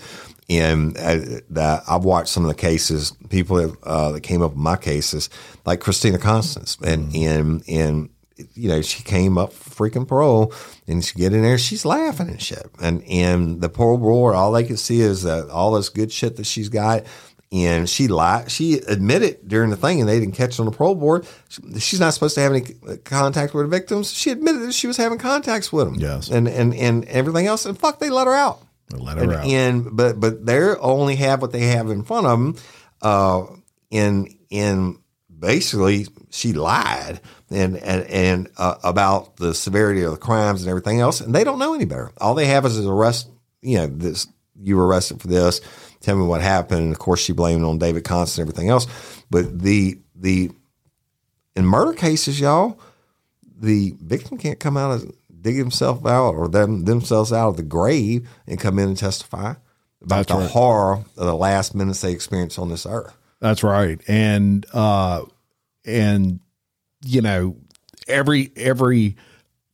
[0.49, 4.51] And uh, that I've watched some of the cases, people that, uh, that came up
[4.51, 5.29] with my cases,
[5.65, 8.09] like Christina Constance, and and and
[8.55, 10.53] you know she came up freaking parole,
[10.87, 14.51] and she get in there, she's laughing and shit, and and the parole board, all
[14.51, 17.03] they can see is that all this good shit that she's got,
[17.51, 18.49] and she lied.
[18.51, 21.27] She admitted during the thing, and they didn't catch on the parole board.
[21.77, 22.61] She's not supposed to have any
[23.03, 24.11] contact with the victims.
[24.13, 25.95] She admitted that she was having contacts with them.
[25.95, 26.29] Yes.
[26.29, 27.65] and and and everything else.
[27.65, 28.61] And fuck, they let her out.
[28.93, 29.45] Let her and, out.
[29.45, 32.55] And but but they only have what they have in front of them.
[33.01, 33.45] Uh,
[33.91, 34.99] in in
[35.37, 40.99] basically, she lied and and and uh, about the severity of the crimes and everything
[40.99, 42.11] else, and they don't know any better.
[42.19, 43.29] All they have is an arrest.
[43.61, 44.27] You know, this
[44.61, 45.61] you were arrested for this.
[46.01, 46.83] Tell me what happened.
[46.83, 48.87] And of course, she blamed on David Constant and everything else.
[49.29, 50.51] But the the
[51.55, 52.79] in murder cases, y'all,
[53.59, 57.63] the victim can't come out and dig himself out or them themselves out of the
[57.63, 59.53] grave and come in and testify
[60.01, 60.49] about That's the right.
[60.49, 63.15] horror of the last minutes they experienced on this earth.
[63.39, 64.01] That's right.
[64.07, 65.23] And uh
[65.85, 66.39] and
[67.05, 67.57] you know,
[68.07, 69.15] every every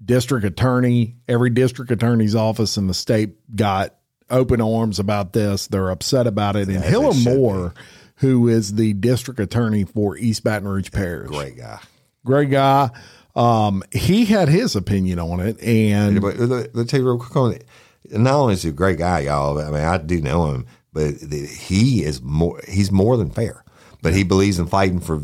[0.03, 3.95] district attorney, every district attorney's office in the state got
[4.29, 5.67] open arms about this.
[5.67, 6.67] They're upset about it.
[6.67, 7.73] And As Hillar Moore,
[8.17, 11.29] who is the district attorney for East Baton Rouge Parish.
[11.29, 11.79] Great guy.
[12.25, 12.89] Great guy.
[13.35, 17.35] Um, he had his opinion on it and But let me tell you real quick
[17.35, 17.65] on it.
[18.11, 19.59] Not only is he a great guy, y'all.
[19.59, 22.61] I mean, I do know him, but he is more.
[22.67, 23.63] He's more than fair.
[24.01, 25.21] But he believes in fighting for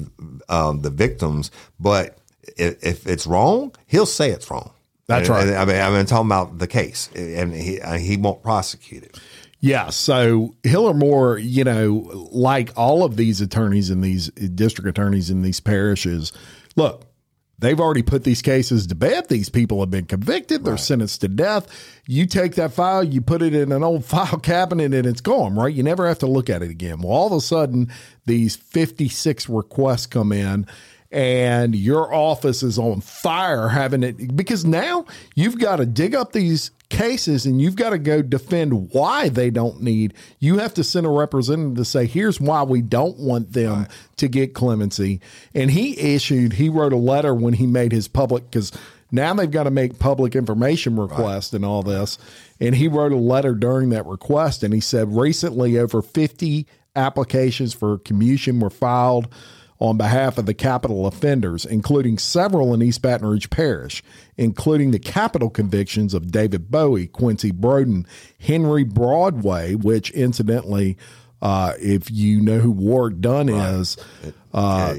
[0.50, 1.52] um, the victims.
[1.80, 2.18] But
[2.58, 4.72] if, if it's wrong, he'll say it's wrong.
[5.06, 5.48] That's right.
[5.54, 9.20] I mean, I'm talking about the case, and he he won't prosecute it.
[9.60, 9.90] Yeah.
[9.90, 15.44] So Hillar Moore, you know, like all of these attorneys and these district attorneys in
[15.44, 16.34] these parishes,
[16.76, 17.06] look,
[17.62, 19.30] they've already put these cases to bed.
[19.30, 20.66] These people have been convicted.
[20.66, 21.68] They're sentenced to death.
[22.06, 25.56] You take that file, you put it in an old file cabinet, and it's gone,
[25.56, 25.74] right?
[25.74, 27.00] You never have to look at it again.
[27.00, 27.90] Well, all of a sudden,
[28.26, 30.68] these 56 requests come in.
[31.12, 35.06] And your office is on fire having it because now
[35.36, 39.50] you've got to dig up these cases and you've got to go defend why they
[39.50, 40.14] don't need.
[40.40, 43.88] You have to send a representative to say, here's why we don't want them
[44.18, 45.20] to get clemency.
[45.56, 48.72] And he issued, he wrote a letter when he made his public, because
[49.12, 52.18] now they've got to make public information request and all this.
[52.60, 57.74] And he wrote a letter during that request and he said, recently over 50 applications
[57.74, 59.28] for commutation were filed
[59.82, 64.04] on behalf of the capital offenders, including several in East Baton Rouge Parish,
[64.38, 68.06] including the capital convictions of David Bowie, Quincy Broden,
[68.40, 70.98] Henry Broadway, which incidentally,
[71.42, 73.98] uh, if you know who Ward Dunn is,
[74.54, 74.94] uh,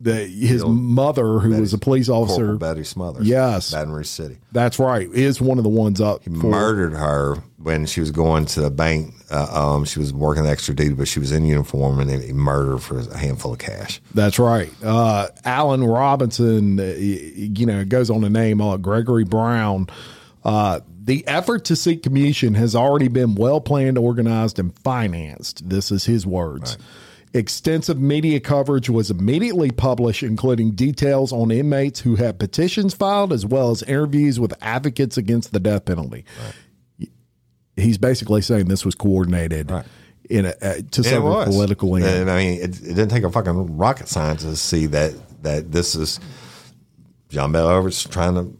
[0.00, 3.26] the, his mother, who was a police officer, Corporal Betty Smothers.
[3.26, 3.72] Yes.
[3.72, 4.38] Baton Rouge City.
[4.52, 8.46] that's right, is one of the ones up for murdered her when she was going
[8.46, 9.12] to the bank.
[9.30, 12.72] Uh, um, she was working extra duty, but she was in uniform, and he murdered
[12.72, 14.00] her for a handful of cash.
[14.14, 14.70] That's right.
[14.82, 19.88] Uh, Alan Robinson, uh, you know, goes on to name uh, Gregory Brown.
[20.44, 25.68] Uh, the effort to seek commutation has already been well planned, organized, and financed.
[25.68, 26.76] This is his words.
[27.34, 33.44] Extensive media coverage was immediately published, including details on inmates who had petitions filed, as
[33.44, 36.24] well as interviews with advocates against the death penalty.
[37.76, 39.70] He's basically saying this was coordinated.
[40.28, 41.20] in a, uh, to it
[41.50, 42.08] political ends.
[42.08, 45.72] And I mean, it, it didn't take a fucking rocket scientist to see that that
[45.72, 46.20] this is
[47.28, 48.57] John Bell Edwards trying to.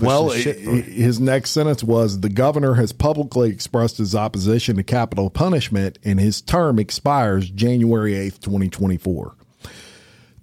[0.00, 4.76] Well, this shit i- his next sentence was the governor has publicly expressed his opposition
[4.76, 9.34] to capital punishment, and his term expires January 8th, 2024.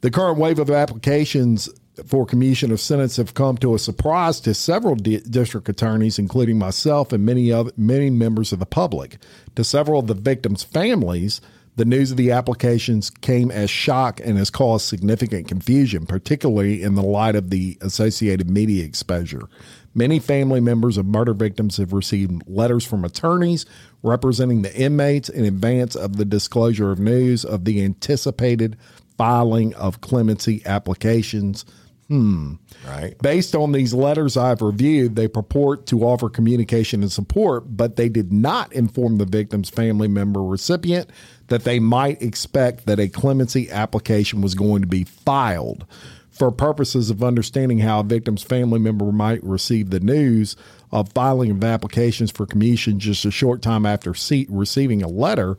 [0.01, 1.69] The current wave of applications
[2.05, 6.59] for commutation of sentence have come to a surprise to several di- district attorneys, including
[6.59, 9.17] myself and many other many members of the public.
[9.55, 11.39] To several of the victims' families,
[11.75, 16.95] the news of the applications came as shock and has caused significant confusion, particularly in
[16.95, 19.49] the light of the associated media exposure.
[19.93, 23.65] Many family members of murder victims have received letters from attorneys
[24.03, 28.77] representing the inmates in advance of the disclosure of news of the anticipated
[29.17, 31.65] filing of clemency applications.
[32.07, 32.55] Hmm.
[32.85, 33.17] Right.
[33.19, 38.09] Based on these letters I've reviewed, they purport to offer communication and support, but they
[38.09, 41.09] did not inform the victim's family member recipient
[41.47, 45.85] that they might expect that a clemency application was going to be filed.
[46.29, 50.57] For purposes of understanding how a victim's family member might receive the news
[50.91, 55.57] of filing of applications for commutation just a short time after see- receiving a letter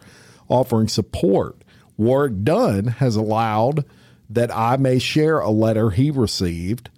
[0.48, 1.56] offering support,
[1.96, 3.84] Warrick Dunn has allowed
[4.28, 6.90] that I may share a letter he received.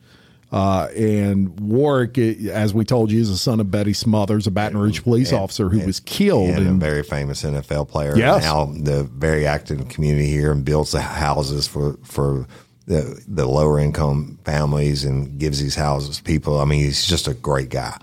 [0.50, 4.78] Uh, and Warrick, as we told you, is the son of Betty Smothers, a Baton
[4.78, 6.48] Rouge police officer who was killed.
[6.50, 8.16] and a very famous NFL player.
[8.16, 8.42] Yes.
[8.42, 12.46] Now the very active community here and builds the houses for for
[12.86, 16.58] the the lower income families and gives these houses to people.
[16.60, 17.98] I mean, he's just a great guy.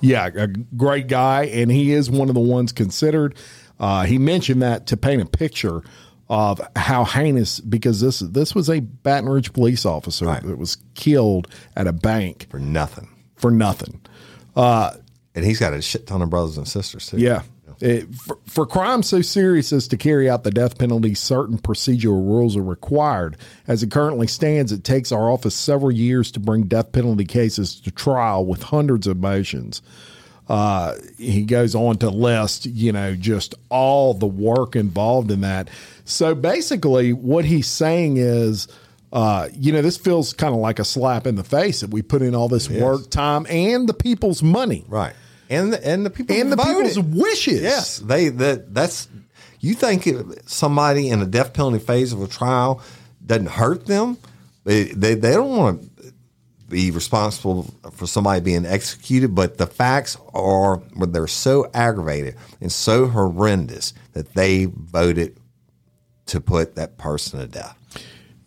[0.00, 3.34] yeah, a great guy, and he is one of the ones considered.
[3.78, 5.82] Uh, he mentioned that to paint a picture
[6.30, 10.42] of how heinous because this this was a Baton Rouge police officer Right.
[10.42, 13.08] that was killed at a bank For nothing.
[13.36, 14.00] for nothing.
[14.56, 14.92] Uh,
[15.34, 17.18] and he's got a shit ton of brothers and sisters too.
[17.18, 17.42] Yeah.
[17.80, 22.22] It, for, for crimes so serious as to carry out the death penalty, certain procedural
[22.26, 23.38] rules are required.
[23.66, 27.80] As it currently stands, it takes our office several years to bring death penalty cases
[27.80, 29.80] to trial with hundreds of motions.
[30.50, 35.70] Uh, he goes on to list, you know, just all the work involved in that.
[36.04, 38.66] So basically, what he's saying is,
[39.12, 42.02] uh, you know, this feels kind of like a slap in the face that we
[42.02, 45.14] put in all this work, time, and the people's money Right.
[45.48, 46.94] And the, and the people and the voted.
[46.94, 47.62] people's wishes.
[47.62, 49.08] Yes, they that that's
[49.60, 50.08] you think
[50.46, 52.82] somebody in a death penalty phase of a trial
[53.24, 54.18] doesn't hurt them.
[54.64, 55.89] They they, they don't want to
[56.70, 63.06] be responsible for somebody being executed, but the facts are they're so aggravated and so
[63.06, 65.36] horrendous that they voted
[66.26, 67.76] to put that person to death.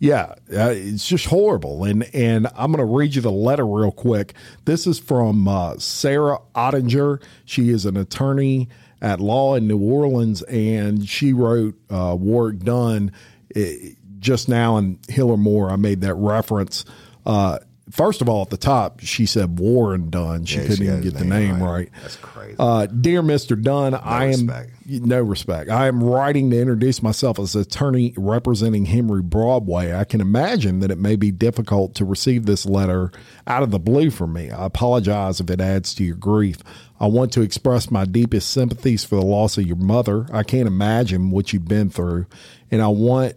[0.00, 1.84] Yeah, uh, it's just horrible.
[1.84, 4.34] And and I'm going to read you the letter real quick.
[4.64, 7.22] This is from uh, Sarah Ottinger.
[7.44, 8.68] She is an attorney
[9.00, 13.12] at law in New Orleans, and she wrote uh, Warrick Dunn
[13.54, 15.70] eh, just now in Hillar Moore.
[15.70, 16.84] I made that reference.
[17.24, 17.58] Uh,
[17.90, 20.44] first of all, at the top, she said Warren Dunn.
[20.44, 21.70] She Yeah, couldn't she even get the name name right.
[21.70, 21.90] right.
[22.02, 22.56] That's crazy.
[22.58, 23.60] Uh, dear Mr.
[23.60, 24.50] Dunn, I am
[24.86, 25.70] no respect.
[25.70, 29.94] I am writing to introduce myself as attorney representing Henry Broadway.
[29.94, 33.12] I can imagine that it may be difficult to receive this letter
[33.46, 34.50] out of the blue from me.
[34.50, 36.58] I apologize if it adds to your grief.
[37.00, 40.26] I want to express my deepest sympathies for the loss of your mother.
[40.32, 42.26] I can't imagine what you've been through,
[42.70, 43.34] and I want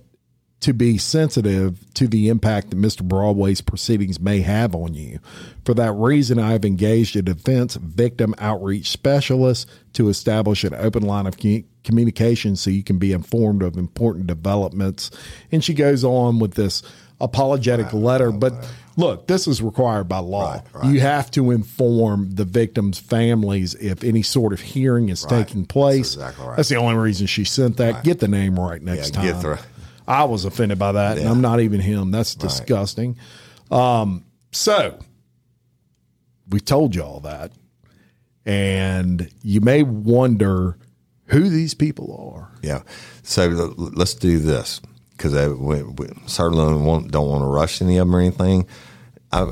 [0.60, 3.04] to be sensitive to the impact that Mr.
[3.04, 5.20] Broadway's proceedings may have on you.
[5.66, 11.04] For that reason, I have engaged a defense victim outreach specialist to establish an open
[11.04, 11.38] line of
[11.84, 15.12] communication so you can be informed of important developments.
[15.52, 16.82] And she goes on with this
[17.22, 18.32] apologetic letter.
[18.32, 18.54] But
[18.96, 20.54] look, this is required by law.
[20.54, 20.86] Right, right.
[20.94, 26.16] You have to inform the victims' families if any sort of hearing is taking place.
[26.16, 26.56] exactly right.
[26.58, 28.04] That's the only reason she sent that.
[28.04, 29.58] Get the name right next Yeah, time.
[30.08, 32.12] I was offended by that, and I'm not even him.
[32.12, 33.18] That's disgusting.
[33.70, 34.98] Um, so
[36.50, 37.52] we told you all that,
[38.46, 40.78] and you may wonder
[41.26, 42.52] who these people are.
[42.62, 42.84] Yeah.
[43.24, 43.48] So
[43.78, 44.82] let's do this
[45.12, 48.68] because we, we certainly won't, don't want to rush any of them or anything.
[49.32, 49.52] I,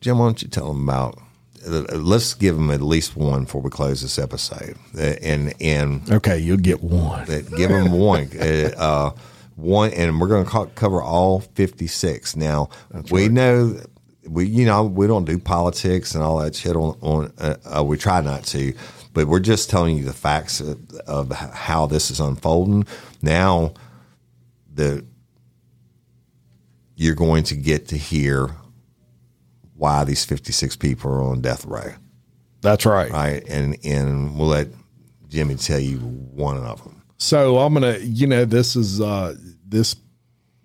[0.00, 1.18] Jim, why don't you tell them about?
[1.66, 6.38] Let's give them at least one before we close this episode, Uh, and and Okay,
[6.38, 7.22] you'll get one.
[7.22, 9.10] uh, give them one, uh, uh,
[9.56, 12.36] one, and we're going to cover all fifty six.
[12.36, 12.68] Now
[13.10, 13.80] we know
[14.28, 17.32] we you know we don't do politics and all that shit on on.
[17.38, 18.74] Uh, uh, we try not to,
[19.14, 22.86] but we're just telling you the facts of, of how this is unfolding.
[23.22, 23.72] Now
[24.74, 25.04] the
[26.96, 28.50] you're going to get to hear
[29.76, 31.92] why these fifty six people are on death row
[32.60, 33.10] That's right.
[33.10, 33.44] right?
[33.48, 34.68] And and we'll let
[35.28, 37.02] Jimmy tell you one of them.
[37.18, 39.34] So I'm gonna, you know, this is uh
[39.66, 39.96] this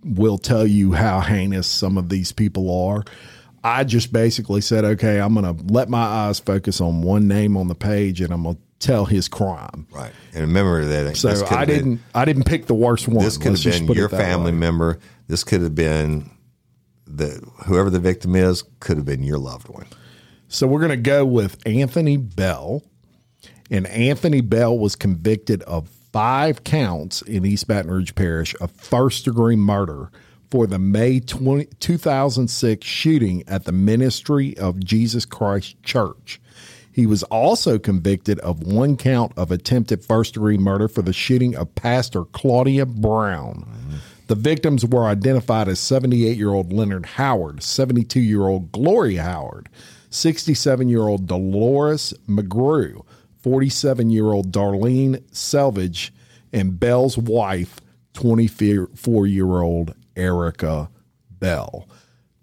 [0.03, 3.03] will tell you how heinous some of these people are.
[3.64, 7.68] I just basically said, okay, I'm gonna let my eyes focus on one name on
[7.68, 9.88] the page, and I'm gonna tell his crime.
[9.91, 10.14] Right.
[10.34, 11.18] And remember that.
[11.18, 13.24] So I didn't, I didn't pick the worst one.
[13.26, 14.57] This could Let's have been your family way.
[14.57, 14.99] member.
[15.28, 16.30] This could have been
[17.10, 18.64] the whoever the victim is.
[18.80, 19.88] Could have been your loved one.
[20.47, 22.84] So we're going to go with Anthony Bell.
[23.72, 29.26] And Anthony Bell was convicted of five counts in East Baton Rouge Parish of first
[29.26, 30.12] degree murder
[30.49, 36.41] for the May 20, 2006 shooting at the Ministry of Jesus Christ Church.
[36.91, 41.55] He was also convicted of one count of attempted first degree murder for the shooting
[41.55, 43.66] of Pastor Claudia Brown.
[44.30, 49.69] The victims were identified as 78 year old Leonard Howard, 72 year old Gloria Howard,
[50.11, 53.03] 67 year old Dolores McGrew,
[53.41, 56.13] 47 year old Darlene Selvage,
[56.53, 57.80] and Bell's wife,
[58.13, 60.91] 24 year old Erica
[61.32, 61.89] Bell.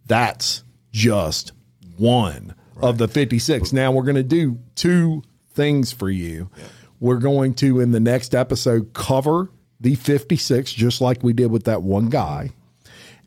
[0.06, 1.52] That's just
[1.96, 3.72] one of the 56.
[3.72, 5.22] Now we're going to do two
[5.52, 6.50] things for you.
[6.98, 9.50] We're going to, in the next episode, cover
[9.80, 12.50] the 56, just like we did with that one guy.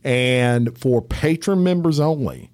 [0.04, 2.50] And for Patreon members only,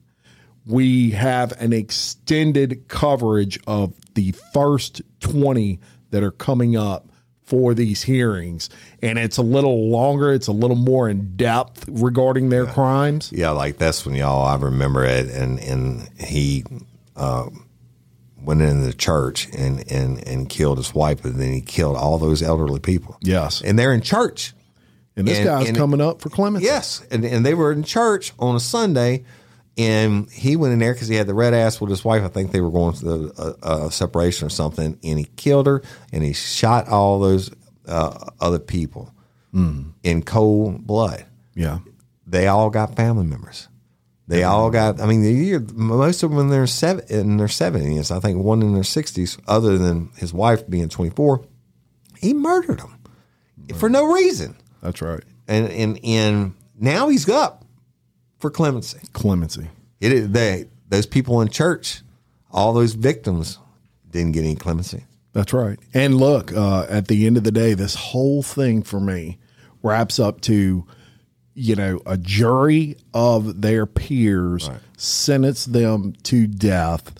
[0.66, 5.80] we have an extended coverage of the first 20
[6.12, 7.08] that are coming up
[7.43, 8.70] for these hearings.
[9.02, 13.32] And it's a little longer, it's a little more in depth regarding their crimes.
[13.32, 14.46] Yeah, like that's when y'all.
[14.46, 16.64] I remember it, and and he
[17.16, 17.50] uh,
[18.46, 22.18] went into the church and and and killed his wife, and then he killed all
[22.18, 23.18] those elderly people.
[23.22, 23.62] Yes.
[23.62, 24.54] and they're in church.
[25.18, 26.66] And this And- guy's and- coming up for clemency.
[26.66, 29.24] Yes, and and they were in church on a Sunday,
[29.78, 32.24] and he went in there because he had the red ass with his wife.
[32.24, 35.68] I think they were going through a, a, a separation or something, and he killed
[35.68, 35.82] her,
[36.12, 37.52] and he shot all those
[37.88, 39.14] uh, other people
[39.52, 39.84] hmm.
[40.04, 41.26] in cold blood.
[41.54, 41.80] Yeah.
[42.28, 43.68] They all got family members.
[44.28, 44.99] They all got.
[44.99, 48.11] I mean, you're, most of them in their seven in their seventies.
[48.11, 49.38] I think one in their sixties.
[49.47, 51.45] Other than his wife being twenty four,
[52.19, 52.97] he murdered them
[53.76, 54.55] for no reason.
[54.82, 55.23] That's right.
[55.47, 57.65] And and and now he's up
[58.39, 58.99] for clemency.
[59.13, 59.69] Clemency.
[59.99, 62.01] It is they those people in church,
[62.51, 63.59] all those victims
[64.09, 65.05] didn't get any clemency.
[65.34, 65.78] That's right.
[65.93, 69.38] And look, uh, at the end of the day, this whole thing for me
[69.84, 70.88] wraps up to,
[71.56, 77.14] you know, a jury of their peers sentence them to death,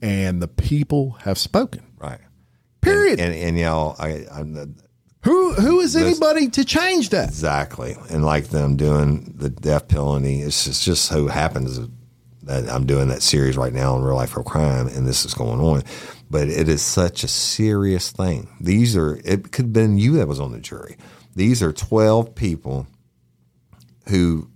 [0.00, 1.82] and the people have spoken.
[1.98, 2.20] Right.
[2.80, 3.20] Period.
[3.20, 4.44] And and y'all, I, I
[5.24, 7.28] who who is anybody to change that?
[7.28, 7.96] Exactly.
[8.10, 11.80] And like them doing the death penalty, it's just, just so happens
[12.42, 15.34] that I'm doing that series right now on real life real crime and this is
[15.34, 15.82] going on.
[16.28, 18.48] But it is such a serious thing.
[18.60, 20.96] These are, it could have been you that was on the jury.
[21.36, 22.86] These are 12 people
[24.08, 24.48] who,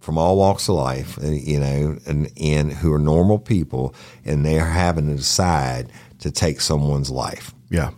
[0.00, 3.94] from all walks of life, you know, and, and who are normal people,
[4.24, 7.90] and they are having to decide to take someone's life Yeah.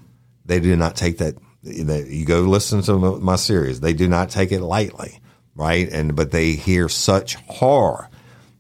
[0.45, 1.35] they do not take that.
[1.65, 3.81] that you go listen to my series.
[3.81, 5.21] They do not take it lightly,
[5.55, 5.89] right?
[5.93, 8.09] And but they hear such horror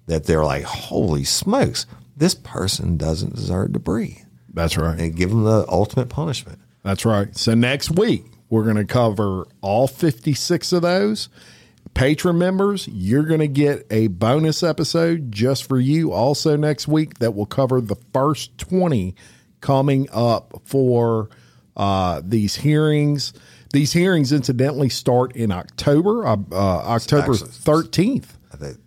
[0.07, 1.87] that they're like, "Holy smokes!
[2.17, 4.19] This person doesn't deserve to breathe,"
[4.53, 4.99] That's right.
[4.99, 6.59] and give them the ultimate punishment.
[6.85, 7.37] That's right.
[7.37, 11.29] So next week we're going to cover all 56 of those.
[11.95, 17.19] Patreon members, you're going to get a bonus episode just for you also next week
[17.19, 19.15] that will cover the first 20
[19.61, 21.29] coming up for
[21.77, 23.33] uh, these hearings.
[23.73, 28.79] These hearings, incidentally, start in October, uh, uh, October Actually- 13th, I think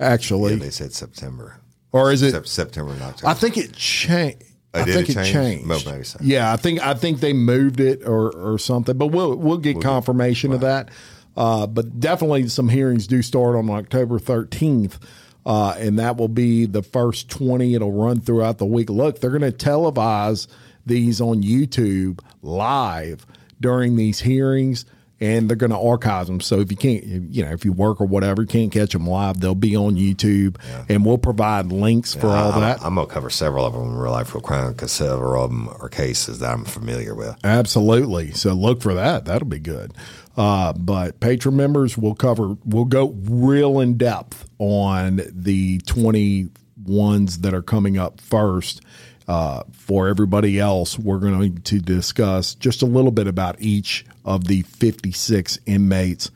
[0.00, 0.52] actually.
[0.54, 1.60] yeah, they said September,
[1.92, 2.46] or is it?
[2.48, 3.28] September and October.
[3.28, 4.42] I think it changed.
[4.74, 5.32] Oh, I think it it change?
[5.32, 5.68] changed.
[5.68, 6.18] Well, so.
[6.22, 9.80] Yeah, I think I think they moved it or or something, but we'll we'll get
[9.80, 10.88] confirmation of that.
[11.36, 14.98] Uh, but definitely, some hearings do start on October thirteenth,
[15.46, 17.74] uh, and that will be the first twenty.
[17.74, 18.90] It'll run throughout the week.
[18.90, 20.46] Look, they're going to televise
[20.84, 23.26] these on YouTube live
[23.60, 24.84] during these hearings.
[25.20, 26.40] And they're going to archive them.
[26.40, 29.06] So if you can't, you know, if you work or whatever, you can't catch them
[29.06, 30.56] live, they'll be on YouTube,
[30.88, 32.82] and we'll provide links for all I'm, that.
[32.82, 35.68] I'm gonna cover several of them in real life real crime because several of them
[35.68, 37.36] are cases that I'm familiar with.
[37.44, 38.32] Absolutely.
[38.32, 39.26] So look for that.
[39.26, 39.94] That'll be good.
[40.36, 46.48] Uh, but Patreon members will cover, we'll go real in depth on the 20
[46.84, 48.80] ones that are coming up first.
[49.28, 54.46] Uh, for everybody else, we're going to discuss just a little bit about each of
[54.48, 56.30] the 56 inmates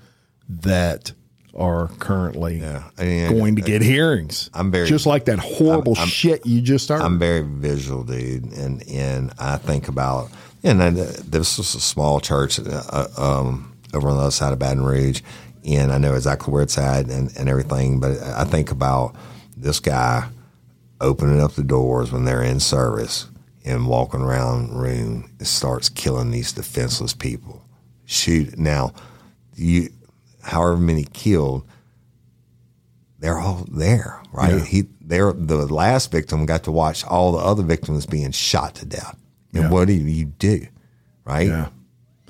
[0.48, 1.12] that
[1.54, 2.84] are currently Yeah.
[2.96, 4.50] Going to get hearings.
[4.54, 7.00] I'm very- just like that horrible I'm- shit you just heard.
[7.00, 10.30] I'm very visual, dude, and and I think about
[10.62, 14.58] And uh, this was a small church uh, um, over on the other side of
[14.58, 15.22] Baton Rouge,
[15.64, 17.98] and I know exactly where it's at and, and everything.
[17.98, 19.16] But I think about
[19.56, 20.28] this guy
[21.00, 23.26] opening up the doors when they're in service
[23.64, 27.62] and walking around the room and starts killing these defenseless people.
[28.04, 28.92] Shoot now,
[29.56, 29.90] you
[30.42, 31.66] however many killed,
[33.18, 34.54] they're all there, right?
[34.54, 34.64] Yeah.
[34.64, 38.86] He they're the last victim got to watch all the other victims being shot to
[38.86, 39.16] death.
[39.52, 39.70] And Yeah.
[39.70, 40.66] what do you do?
[41.24, 41.48] Right?
[41.48, 41.68] Yeah.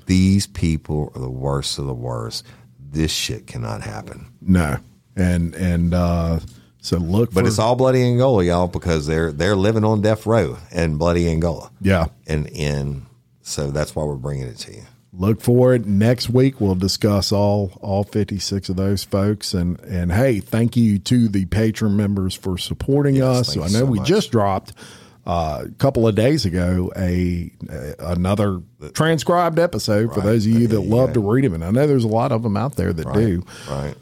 [0.07, 2.45] These people are the worst of the worst.
[2.79, 4.31] This shit cannot happen.
[4.41, 4.77] No,
[5.15, 6.39] and and uh,
[6.81, 10.25] so look, But for, it's all bloody Angola, y'all, because they're they're living on death
[10.25, 12.07] row in bloody Angola, yeah.
[12.25, 13.05] and and
[13.41, 14.83] so that's why we're bringing it to you.
[15.13, 16.61] Look for it next week.
[16.61, 21.27] We'll discuss all all fifty six of those folks, and and hey, thank you to
[21.27, 23.53] the Patreon members for supporting Yes, us.
[23.55, 24.07] thank I know so we much.
[24.07, 24.73] just dropped
[25.27, 28.61] uh, a couple of days ago a, a another
[28.93, 31.85] transcribed episode for those of you that you love to read them, and I know
[31.85, 33.43] there's a lot of them out there that do.
[33.69, 33.93] Right.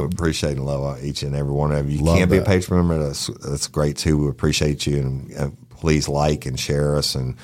[0.00, 1.98] we appreciate and love each and every one of you.
[1.98, 2.98] You can't be a Patreon member.
[2.98, 4.16] That's, that's great too.
[4.16, 4.98] We appreciate you.
[4.98, 7.14] And uh, please like and share us.
[7.14, 7.36] And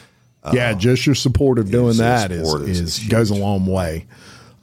[0.53, 4.07] yeah, just your support of doing that is, is- is, goes a long way.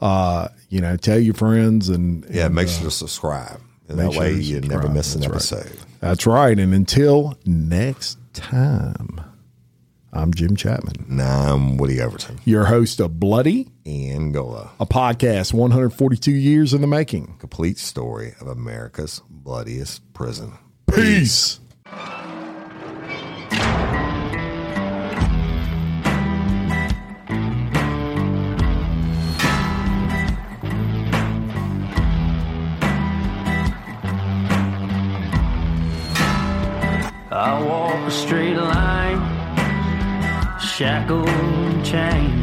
[0.02, 3.62] Uh, you know, tell your friends and yeah, and, make uh, sure to subscribe.
[3.88, 5.62] And that way you never miss an That's right.
[5.62, 5.80] episode.
[6.00, 6.58] That's right.
[6.58, 9.22] And until next time,
[10.12, 12.40] I'm Jim Chapman, Now I'm Woody Overton.
[12.46, 14.72] your host of Bloody, Angola.
[14.80, 17.36] a podcast 142 years in the making.
[17.40, 20.54] Complete story of America's bloodiest prison.
[20.94, 21.60] Peace.
[21.86, 22.23] I
[40.78, 41.30] shackled
[41.84, 42.34] and.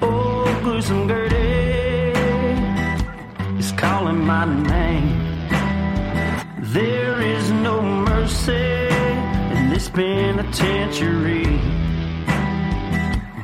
[0.00, 2.18] Oh, gruesome Gertie eh,
[3.58, 5.18] is calling my name.
[6.60, 8.86] There is no mercy
[9.56, 11.60] in this penitentiary.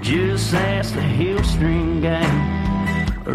[0.00, 3.34] Just ask the Hill String Gang or